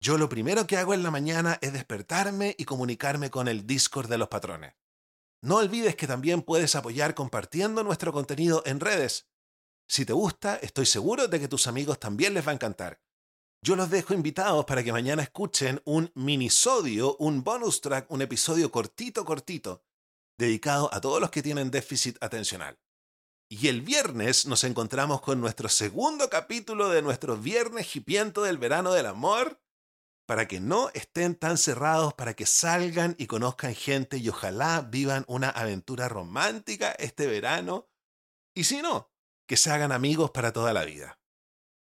Yo 0.00 0.16
lo 0.16 0.28
primero 0.28 0.66
que 0.66 0.76
hago 0.76 0.94
en 0.94 1.02
la 1.02 1.10
mañana 1.10 1.58
es 1.60 1.72
despertarme 1.72 2.54
y 2.56 2.64
comunicarme 2.64 3.30
con 3.30 3.48
el 3.48 3.66
Discord 3.66 4.08
de 4.08 4.18
los 4.18 4.28
patrones. 4.28 4.74
No 5.42 5.56
olvides 5.56 5.96
que 5.96 6.06
también 6.06 6.42
puedes 6.42 6.76
apoyar 6.76 7.14
compartiendo 7.14 7.82
nuestro 7.82 8.12
contenido 8.12 8.62
en 8.64 8.80
redes. 8.80 9.28
Si 9.88 10.04
te 10.04 10.12
gusta, 10.12 10.56
estoy 10.56 10.86
seguro 10.86 11.26
de 11.26 11.40
que 11.40 11.48
tus 11.48 11.66
amigos 11.66 11.98
también 11.98 12.34
les 12.34 12.46
va 12.46 12.52
a 12.52 12.54
encantar. 12.54 13.00
Yo 13.64 13.74
los 13.74 13.90
dejo 13.90 14.14
invitados 14.14 14.64
para 14.66 14.84
que 14.84 14.92
mañana 14.92 15.22
escuchen 15.22 15.82
un 15.84 16.12
minisodio, 16.14 17.16
un 17.16 17.42
bonus 17.42 17.80
track, 17.80 18.08
un 18.10 18.22
episodio 18.22 18.70
cortito, 18.70 19.24
cortito, 19.24 19.82
dedicado 20.38 20.92
a 20.94 21.00
todos 21.00 21.20
los 21.20 21.30
que 21.30 21.42
tienen 21.42 21.72
déficit 21.72 22.16
atencional. 22.22 22.78
Y 23.50 23.66
el 23.66 23.82
viernes 23.82 24.46
nos 24.46 24.62
encontramos 24.62 25.22
con 25.22 25.40
nuestro 25.40 25.68
segundo 25.68 26.28
capítulo 26.28 26.88
de 26.90 27.02
nuestro 27.02 27.36
Viernes 27.36 27.96
Hipiento 27.96 28.42
del 28.42 28.58
Verano 28.58 28.92
del 28.92 29.06
Amor 29.06 29.60
para 30.28 30.46
que 30.46 30.60
no 30.60 30.90
estén 30.92 31.34
tan 31.34 31.56
cerrados, 31.56 32.12
para 32.12 32.34
que 32.34 32.44
salgan 32.44 33.16
y 33.18 33.26
conozcan 33.26 33.74
gente 33.74 34.18
y 34.18 34.28
ojalá 34.28 34.82
vivan 34.82 35.24
una 35.26 35.48
aventura 35.48 36.06
romántica 36.06 36.92
este 36.98 37.26
verano. 37.26 37.88
Y 38.54 38.64
si 38.64 38.82
no, 38.82 39.10
que 39.48 39.56
se 39.56 39.70
hagan 39.70 39.90
amigos 39.90 40.30
para 40.30 40.52
toda 40.52 40.74
la 40.74 40.84
vida. 40.84 41.18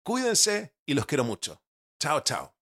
Cuídense 0.02 0.74
y 0.86 0.94
los 0.94 1.06
quiero 1.06 1.26
mucho. 1.26 1.62
Chao, 2.00 2.22
chao. 2.22 2.57